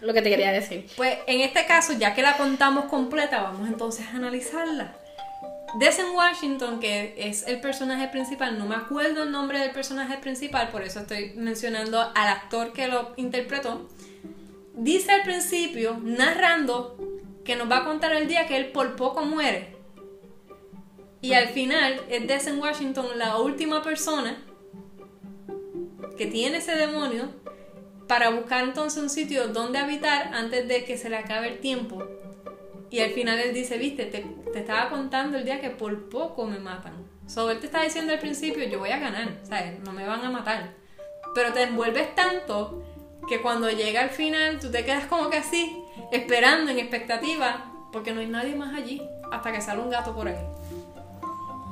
lo 0.00 0.12
que 0.12 0.22
te 0.22 0.30
quería 0.30 0.50
decir. 0.50 0.86
Pues 0.96 1.18
en 1.28 1.40
este 1.42 1.66
caso, 1.66 1.92
ya 1.92 2.14
que 2.14 2.22
la 2.22 2.36
contamos 2.36 2.86
completa, 2.86 3.42
vamos 3.42 3.68
entonces 3.68 4.06
a 4.08 4.16
analizarla. 4.16 4.96
Denzel 5.78 6.06
Washington, 6.14 6.80
que 6.80 7.14
es 7.18 7.46
el 7.46 7.60
personaje 7.60 8.08
principal, 8.08 8.58
no 8.58 8.66
me 8.66 8.74
acuerdo 8.76 9.24
el 9.24 9.30
nombre 9.30 9.58
del 9.60 9.70
personaje 9.72 10.16
principal, 10.16 10.68
por 10.70 10.82
eso 10.82 11.00
estoy 11.00 11.34
mencionando 11.36 12.00
al 12.00 12.28
actor 12.28 12.72
que 12.72 12.88
lo 12.88 13.12
interpretó. 13.16 13.88
Dice 14.74 15.12
al 15.12 15.22
principio, 15.22 15.98
narrando, 16.02 16.96
que 17.44 17.56
nos 17.56 17.70
va 17.70 17.78
a 17.78 17.84
contar 17.84 18.12
el 18.12 18.26
día 18.26 18.46
que 18.46 18.56
él 18.56 18.66
por 18.72 18.96
poco 18.96 19.22
muere. 19.24 19.76
Y 21.20 21.34
al 21.34 21.48
final 21.48 22.00
es 22.08 22.26
Denzel 22.26 22.58
Washington 22.58 23.06
la 23.16 23.36
última 23.38 23.82
persona 23.82 24.36
que 26.16 26.26
tiene 26.26 26.58
ese 26.58 26.74
demonio 26.74 27.30
para 28.06 28.30
buscar 28.30 28.64
entonces 28.64 29.02
un 29.02 29.10
sitio 29.10 29.48
donde 29.48 29.78
habitar 29.78 30.30
antes 30.32 30.68
de 30.68 30.84
que 30.84 30.96
se 30.96 31.10
le 31.10 31.16
acabe 31.16 31.48
el 31.48 31.58
tiempo. 31.60 32.04
Y 32.90 33.00
al 33.00 33.10
final 33.10 33.38
él 33.38 33.52
dice, 33.52 33.78
viste, 33.78 34.06
te, 34.06 34.24
te 34.52 34.60
estaba 34.60 34.88
contando 34.90 35.38
el 35.38 35.44
día 35.44 35.60
que 35.60 35.70
por 35.70 36.08
poco 36.08 36.46
me 36.46 36.58
matan. 36.58 37.04
So, 37.26 37.50
él 37.50 37.58
te 37.58 37.66
está 37.66 37.82
diciendo 37.82 38.12
al 38.12 38.20
principio, 38.20 38.64
yo 38.64 38.78
voy 38.78 38.90
a 38.90 38.98
ganar, 38.98 39.40
¿sabes? 39.42 39.80
No 39.80 39.92
me 39.92 40.06
van 40.06 40.24
a 40.24 40.30
matar. 40.30 40.74
Pero 41.34 41.52
te 41.52 41.62
envuelves 41.62 42.14
tanto 42.14 42.84
que 43.28 43.42
cuando 43.42 43.68
llega 43.68 44.02
al 44.02 44.10
final 44.10 44.60
tú 44.60 44.70
te 44.70 44.84
quedas 44.84 45.06
como 45.06 45.28
que 45.28 45.38
así, 45.38 45.76
esperando, 46.12 46.70
en 46.70 46.78
expectativa, 46.78 47.72
porque 47.92 48.12
no 48.12 48.20
hay 48.20 48.28
nadie 48.28 48.54
más 48.54 48.74
allí 48.74 49.02
hasta 49.32 49.52
que 49.52 49.60
sale 49.60 49.80
un 49.80 49.90
gato 49.90 50.14
por 50.14 50.28
ahí. 50.28 50.36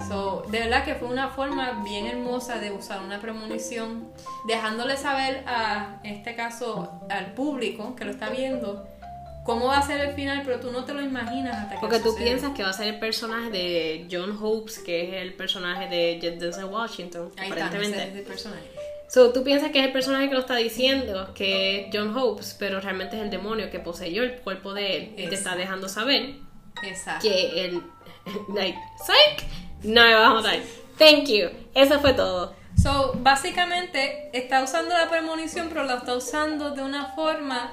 So, 0.09 0.42
de 0.50 0.59
verdad 0.61 0.85
que 0.85 0.94
fue 0.96 1.09
una 1.09 1.28
forma 1.30 1.83
bien 1.85 2.07
hermosa 2.07 2.59
de 2.59 2.72
usar 2.72 3.00
una 3.02 3.20
premonición, 3.20 4.12
dejándole 4.46 4.96
saber 4.96 5.44
a, 5.46 6.00
en 6.02 6.14
este 6.16 6.35
caso, 6.35 7.00
al 7.09 7.33
público 7.35 7.94
que 7.94 8.04
lo 8.04 8.11
está 8.11 8.28
viendo, 8.28 8.87
cómo 9.44 9.66
va 9.66 9.78
a 9.78 9.83
ser 9.83 10.00
el 10.00 10.14
final, 10.14 10.42
pero 10.44 10.59
tú 10.61 10.72
no 10.72 10.85
te 10.85 10.94
lo 10.94 11.00
imaginas 11.00 11.54
hasta 11.57 11.74
que 11.74 11.80
Porque 11.80 11.98
tú 12.00 12.11
sucede. 12.11 12.24
piensas 12.24 12.52
que 12.54 12.62
va 12.64 12.70
a 12.70 12.72
ser 12.72 12.88
el 12.88 12.98
personaje 12.98 13.50
de 13.50 14.09
John 14.11 14.37
Hopes, 14.42 14.78
que 14.80 15.04
es 15.16 15.22
el 15.22 15.35
personaje 15.35 15.88
de 15.88 16.18
Denzel 16.38 16.64
Washington, 16.64 17.30
Ahí 17.37 17.50
está, 17.50 17.66
aparentemente. 17.66 17.98
ese 18.02 18.09
es 18.12 18.16
el 18.16 18.22
personaje. 18.24 18.70
So, 19.09 19.33
tú 19.33 19.44
piensas 19.44 19.70
que 19.70 19.78
es 19.78 19.87
el 19.87 19.92
personaje 19.92 20.28
que 20.28 20.35
lo 20.35 20.40
está 20.40 20.57
diciendo, 20.57 21.33
que 21.35 21.83
es 21.83 21.87
John 21.92 22.16
Hopes, 22.16 22.57
pero 22.59 22.80
realmente 22.80 23.16
es 23.16 23.22
el 23.22 23.30
demonio 23.30 23.70
que 23.70 23.78
poseyó 23.78 24.22
el 24.24 24.40
cuerpo 24.40 24.74
de 24.74 24.96
él 24.96 25.02
y 25.12 25.16
te 25.16 25.22
está 25.24 25.50
Exacto. 25.50 25.59
dejando 25.59 25.88
saber 25.88 26.35
Exacto. 26.83 27.28
que 27.28 27.64
él, 27.66 27.83
like, 28.54 28.76
psych, 29.07 29.46
no 29.85 30.03
me 30.05 30.14
vas 30.14 30.31
a 30.31 30.35
matar. 30.35 30.59
Thank 30.99 31.29
you. 31.29 31.49
Eso 31.75 32.01
fue 32.01 32.12
todo. 32.14 32.55
So, 32.81 33.12
básicamente 33.23 34.31
está 34.33 34.62
usando 34.62 34.94
la 34.94 35.09
premonición, 35.09 35.68
pero 35.68 35.85
la 35.85 35.94
está 35.97 36.16
usando 36.16 36.70
de 36.73 36.83
una 36.83 37.07
forma 37.14 37.73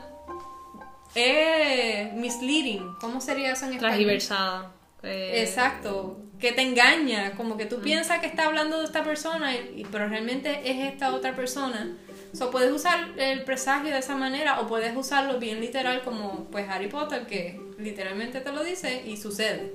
eh, 1.15 2.11
misleading. 2.15 2.95
¿Cómo 2.99 3.19
sería 3.21 3.51
eso 3.53 3.65
en 3.65 3.73
español? 3.73 3.95
Transversada. 3.97 4.71
Eh, 5.03 5.41
Exacto, 5.43 6.17
que 6.39 6.51
te 6.51 6.61
engaña, 6.61 7.31
como 7.35 7.57
que 7.57 7.65
tú 7.65 7.81
piensas 7.81 8.19
que 8.19 8.27
está 8.27 8.45
hablando 8.45 8.79
de 8.79 8.85
esta 8.85 9.03
persona, 9.03 9.55
y- 9.55 9.85
pero 9.91 10.07
realmente 10.07 10.61
es 10.69 10.91
esta 10.93 11.13
otra 11.13 11.35
persona. 11.35 11.87
So, 12.33 12.49
puedes 12.49 12.71
usar 12.71 13.09
el 13.17 13.43
presagio 13.43 13.91
de 13.91 13.99
esa 13.99 14.15
manera 14.15 14.61
o 14.61 14.67
puedes 14.67 14.95
usarlo 14.95 15.39
bien 15.39 15.59
literal 15.59 16.01
como 16.03 16.47
pues 16.49 16.67
Harry 16.69 16.87
Potter 16.87 17.25
que 17.27 17.59
literalmente 17.77 18.39
te 18.41 18.51
lo 18.51 18.63
dice 18.63 19.03
y 19.05 19.17
sucede. 19.17 19.73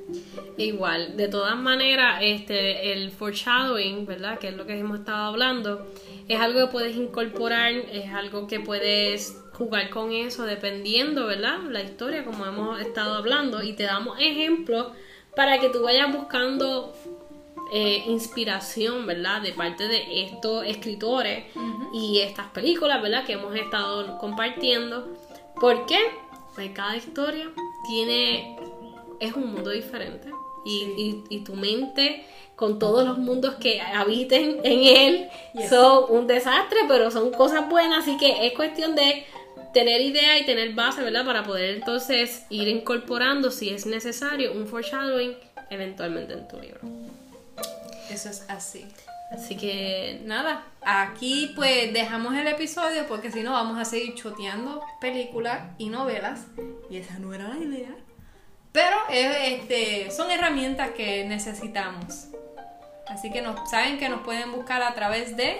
Igual, 0.56 1.16
de 1.16 1.28
todas 1.28 1.56
maneras, 1.56 2.20
este, 2.22 2.92
el 2.92 3.10
foreshadowing, 3.10 4.06
¿verdad? 4.06 4.38
Que 4.38 4.48
es 4.48 4.56
lo 4.56 4.66
que 4.66 4.78
hemos 4.78 5.00
estado 5.00 5.26
hablando, 5.26 5.86
es 6.28 6.40
algo 6.40 6.60
que 6.60 6.72
puedes 6.72 6.96
incorporar, 6.96 7.72
es 7.72 8.10
algo 8.12 8.46
que 8.46 8.60
puedes 8.60 9.36
jugar 9.52 9.90
con 9.90 10.12
eso 10.12 10.44
dependiendo, 10.44 11.26
¿verdad? 11.26 11.58
La 11.68 11.82
historia, 11.82 12.24
como 12.24 12.46
hemos 12.46 12.80
estado 12.80 13.14
hablando, 13.14 13.62
y 13.62 13.74
te 13.74 13.84
damos 13.84 14.18
ejemplos 14.20 14.88
para 15.34 15.58
que 15.58 15.68
tú 15.68 15.82
vayas 15.82 16.12
buscando 16.12 16.94
eh, 17.72 18.04
inspiración, 18.06 19.06
¿verdad? 19.06 19.42
De 19.42 19.52
parte 19.52 19.88
de 19.88 20.22
estos 20.24 20.64
escritores 20.66 21.44
y 21.92 22.20
estas 22.20 22.46
películas, 22.48 23.02
¿verdad? 23.02 23.24
Que 23.24 23.32
hemos 23.34 23.54
estado 23.54 24.18
compartiendo. 24.18 25.08
¿Por 25.60 25.86
qué? 25.86 25.98
Pues 26.54 26.70
cada 26.70 26.96
historia 26.96 27.50
tiene, 27.88 28.56
es 29.20 29.32
un 29.34 29.52
mundo 29.52 29.70
diferente. 29.70 30.30
Y, 30.64 30.84
y- 30.96 31.24
y 31.36 31.44
tu 31.44 31.54
mente, 31.54 32.24
con 32.56 32.78
todos 32.78 33.06
los 33.06 33.18
mundos 33.18 33.54
que 33.56 33.80
habiten 33.80 34.60
en 34.64 34.84
él, 34.96 35.28
Yes. 35.54 35.68
son 35.70 36.04
un 36.08 36.26
desastre, 36.26 36.78
pero 36.88 37.10
son 37.10 37.30
cosas 37.30 37.68
buenas. 37.68 37.98
Así 38.00 38.16
que 38.16 38.46
es 38.46 38.52
cuestión 38.54 38.94
de 38.96 39.24
tener 39.72 40.00
idea 40.00 40.38
y 40.38 40.46
tener 40.46 40.72
base, 40.74 41.02
¿verdad? 41.02 41.24
Para 41.24 41.44
poder 41.44 41.74
entonces 41.76 42.46
ir 42.50 42.66
incorporando, 42.68 43.50
si 43.50 43.68
es 43.70 43.86
necesario, 43.86 44.52
un 44.52 44.66
foreshadowing 44.66 45.36
eventualmente 45.70 46.32
en 46.32 46.48
tu 46.48 46.58
libro. 46.60 46.80
Eso 48.10 48.28
es 48.28 48.44
así. 48.48 48.86
Así 49.30 49.56
que 49.56 50.20
Nada, 50.24 50.64
aquí 50.82 51.52
pues 51.56 51.92
dejamos 51.92 52.34
el 52.34 52.46
episodio 52.46 53.06
porque 53.08 53.32
si 53.32 53.42
no 53.42 53.52
vamos 53.52 53.78
a 53.78 53.84
seguir 53.84 54.14
choteando 54.14 54.82
películas 55.00 55.62
y 55.78 55.88
novelas 55.88 56.46
y 56.88 56.98
esa 56.98 57.18
no 57.18 57.34
era 57.34 57.48
la 57.48 57.58
idea. 57.58 57.94
Pero 58.72 58.96
eh, 59.10 59.54
este, 59.54 60.10
son 60.10 60.30
herramientas 60.30 60.90
que 60.90 61.24
necesitamos. 61.24 62.26
Así 63.08 63.30
que 63.30 63.40
nos, 63.40 63.70
saben 63.70 63.98
que 63.98 64.08
nos 64.08 64.20
pueden 64.20 64.52
buscar 64.52 64.82
a 64.82 64.94
través 64.94 65.36
de 65.36 65.58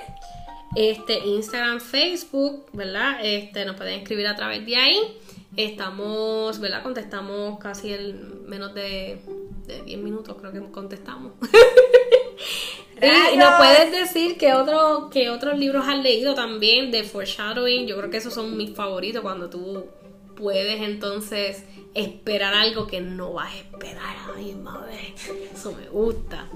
este 0.74 1.20
Instagram, 1.20 1.80
Facebook, 1.80 2.68
¿verdad? 2.72 3.18
Este 3.22 3.64
nos 3.64 3.76
pueden 3.76 4.00
escribir 4.00 4.26
a 4.26 4.37
través 4.37 4.66
de 4.66 4.76
ahí. 4.76 5.18
Estamos, 5.56 6.59
¿verdad? 6.61 6.82
Contestamos 6.82 7.59
casi 7.59 7.92
en 7.92 8.48
menos 8.48 8.74
de, 8.74 9.20
de 9.66 9.82
10 9.82 10.00
minutos, 10.00 10.37
creo 10.40 10.52
que 10.52 10.61
contestamos. 10.70 11.32
y 13.32 13.37
nos 13.37 13.54
puedes 13.56 13.90
decir 13.92 14.38
que 14.38 14.54
otro, 14.54 15.11
que 15.11 15.30
otros 15.30 15.59
libros 15.59 15.87
has 15.87 15.98
leído 15.98 16.35
también 16.35 16.90
de 16.90 17.04
foreshadowing. 17.04 17.87
Yo 17.87 17.96
creo 17.96 18.11
que 18.11 18.16
esos 18.16 18.35
son 18.35 18.56
mis 18.56 18.74
favoritos 18.74 19.22
cuando 19.22 19.50
tú 19.50 19.87
puedes 20.37 20.82
entonces 20.82 21.64
esperar 21.94 22.52
algo 22.52 22.87
que 22.87 23.00
no 23.00 23.32
vas 23.32 23.54
a 23.54 23.56
esperar 23.56 24.16
a 24.24 24.32
la 24.32 24.35
misma 24.35 24.85
vez. 24.85 25.30
Eso 25.54 25.72
me 25.72 25.88
gusta. 25.88 26.46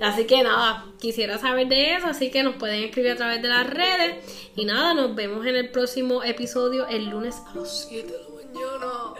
Así 0.00 0.26
que 0.26 0.42
nada, 0.42 0.86
quisiera 1.00 1.38
saber 1.38 1.68
de 1.68 1.96
eso, 1.96 2.06
así 2.06 2.30
que 2.30 2.42
nos 2.42 2.56
pueden 2.56 2.84
escribir 2.84 3.12
a 3.12 3.16
través 3.16 3.40
de 3.40 3.48
las 3.48 3.68
redes. 3.68 4.50
Y 4.56 4.66
nada, 4.66 4.94
nos 4.94 5.14
vemos 5.14 5.46
en 5.46 5.56
el 5.56 5.70
próximo 5.70 6.22
episodio 6.22 6.86
el 6.86 7.08
lunes 7.08 7.36
a 7.46 7.56
las 7.56 7.86
7 7.88 8.06
de 8.06 8.18
la 8.18 8.29
mañana. 8.52 9.14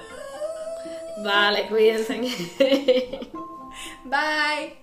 Vale, 1.23 1.69
cuídense. 1.69 2.21
Bye. 4.05 4.81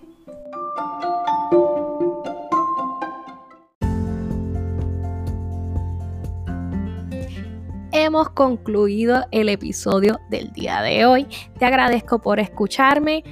hemos 8.07 8.29
concluido 8.29 9.25
el 9.31 9.49
episodio 9.49 10.19
del 10.29 10.51
día 10.53 10.81
de 10.81 11.05
hoy. 11.05 11.27
Te 11.59 11.65
agradezco 11.65 12.19
por 12.19 12.39
escucharme. 12.39 13.23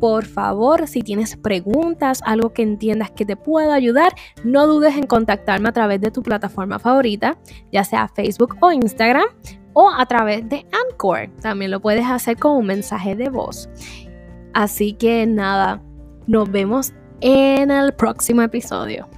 Por 0.00 0.24
favor, 0.24 0.88
si 0.88 1.02
tienes 1.02 1.36
preguntas, 1.36 2.20
algo 2.24 2.52
que 2.52 2.62
entiendas 2.62 3.10
que 3.12 3.24
te 3.24 3.36
pueda 3.36 3.74
ayudar, 3.74 4.12
no 4.42 4.66
dudes 4.66 4.96
en 4.96 5.06
contactarme 5.06 5.68
a 5.68 5.72
través 5.72 6.00
de 6.00 6.10
tu 6.10 6.22
plataforma 6.22 6.78
favorita, 6.78 7.38
ya 7.70 7.84
sea 7.84 8.08
Facebook 8.08 8.56
o 8.60 8.72
Instagram, 8.72 9.26
o 9.74 9.90
a 9.90 10.06
través 10.06 10.48
de 10.48 10.66
Anchor. 10.88 11.28
También 11.42 11.70
lo 11.70 11.80
puedes 11.80 12.06
hacer 12.06 12.38
con 12.38 12.56
un 12.56 12.66
mensaje 12.66 13.14
de 13.14 13.28
voz. 13.28 13.68
Así 14.54 14.94
que 14.94 15.26
nada, 15.26 15.82
nos 16.26 16.50
vemos 16.50 16.92
en 17.20 17.70
el 17.70 17.92
próximo 17.92 18.42
episodio. 18.42 19.08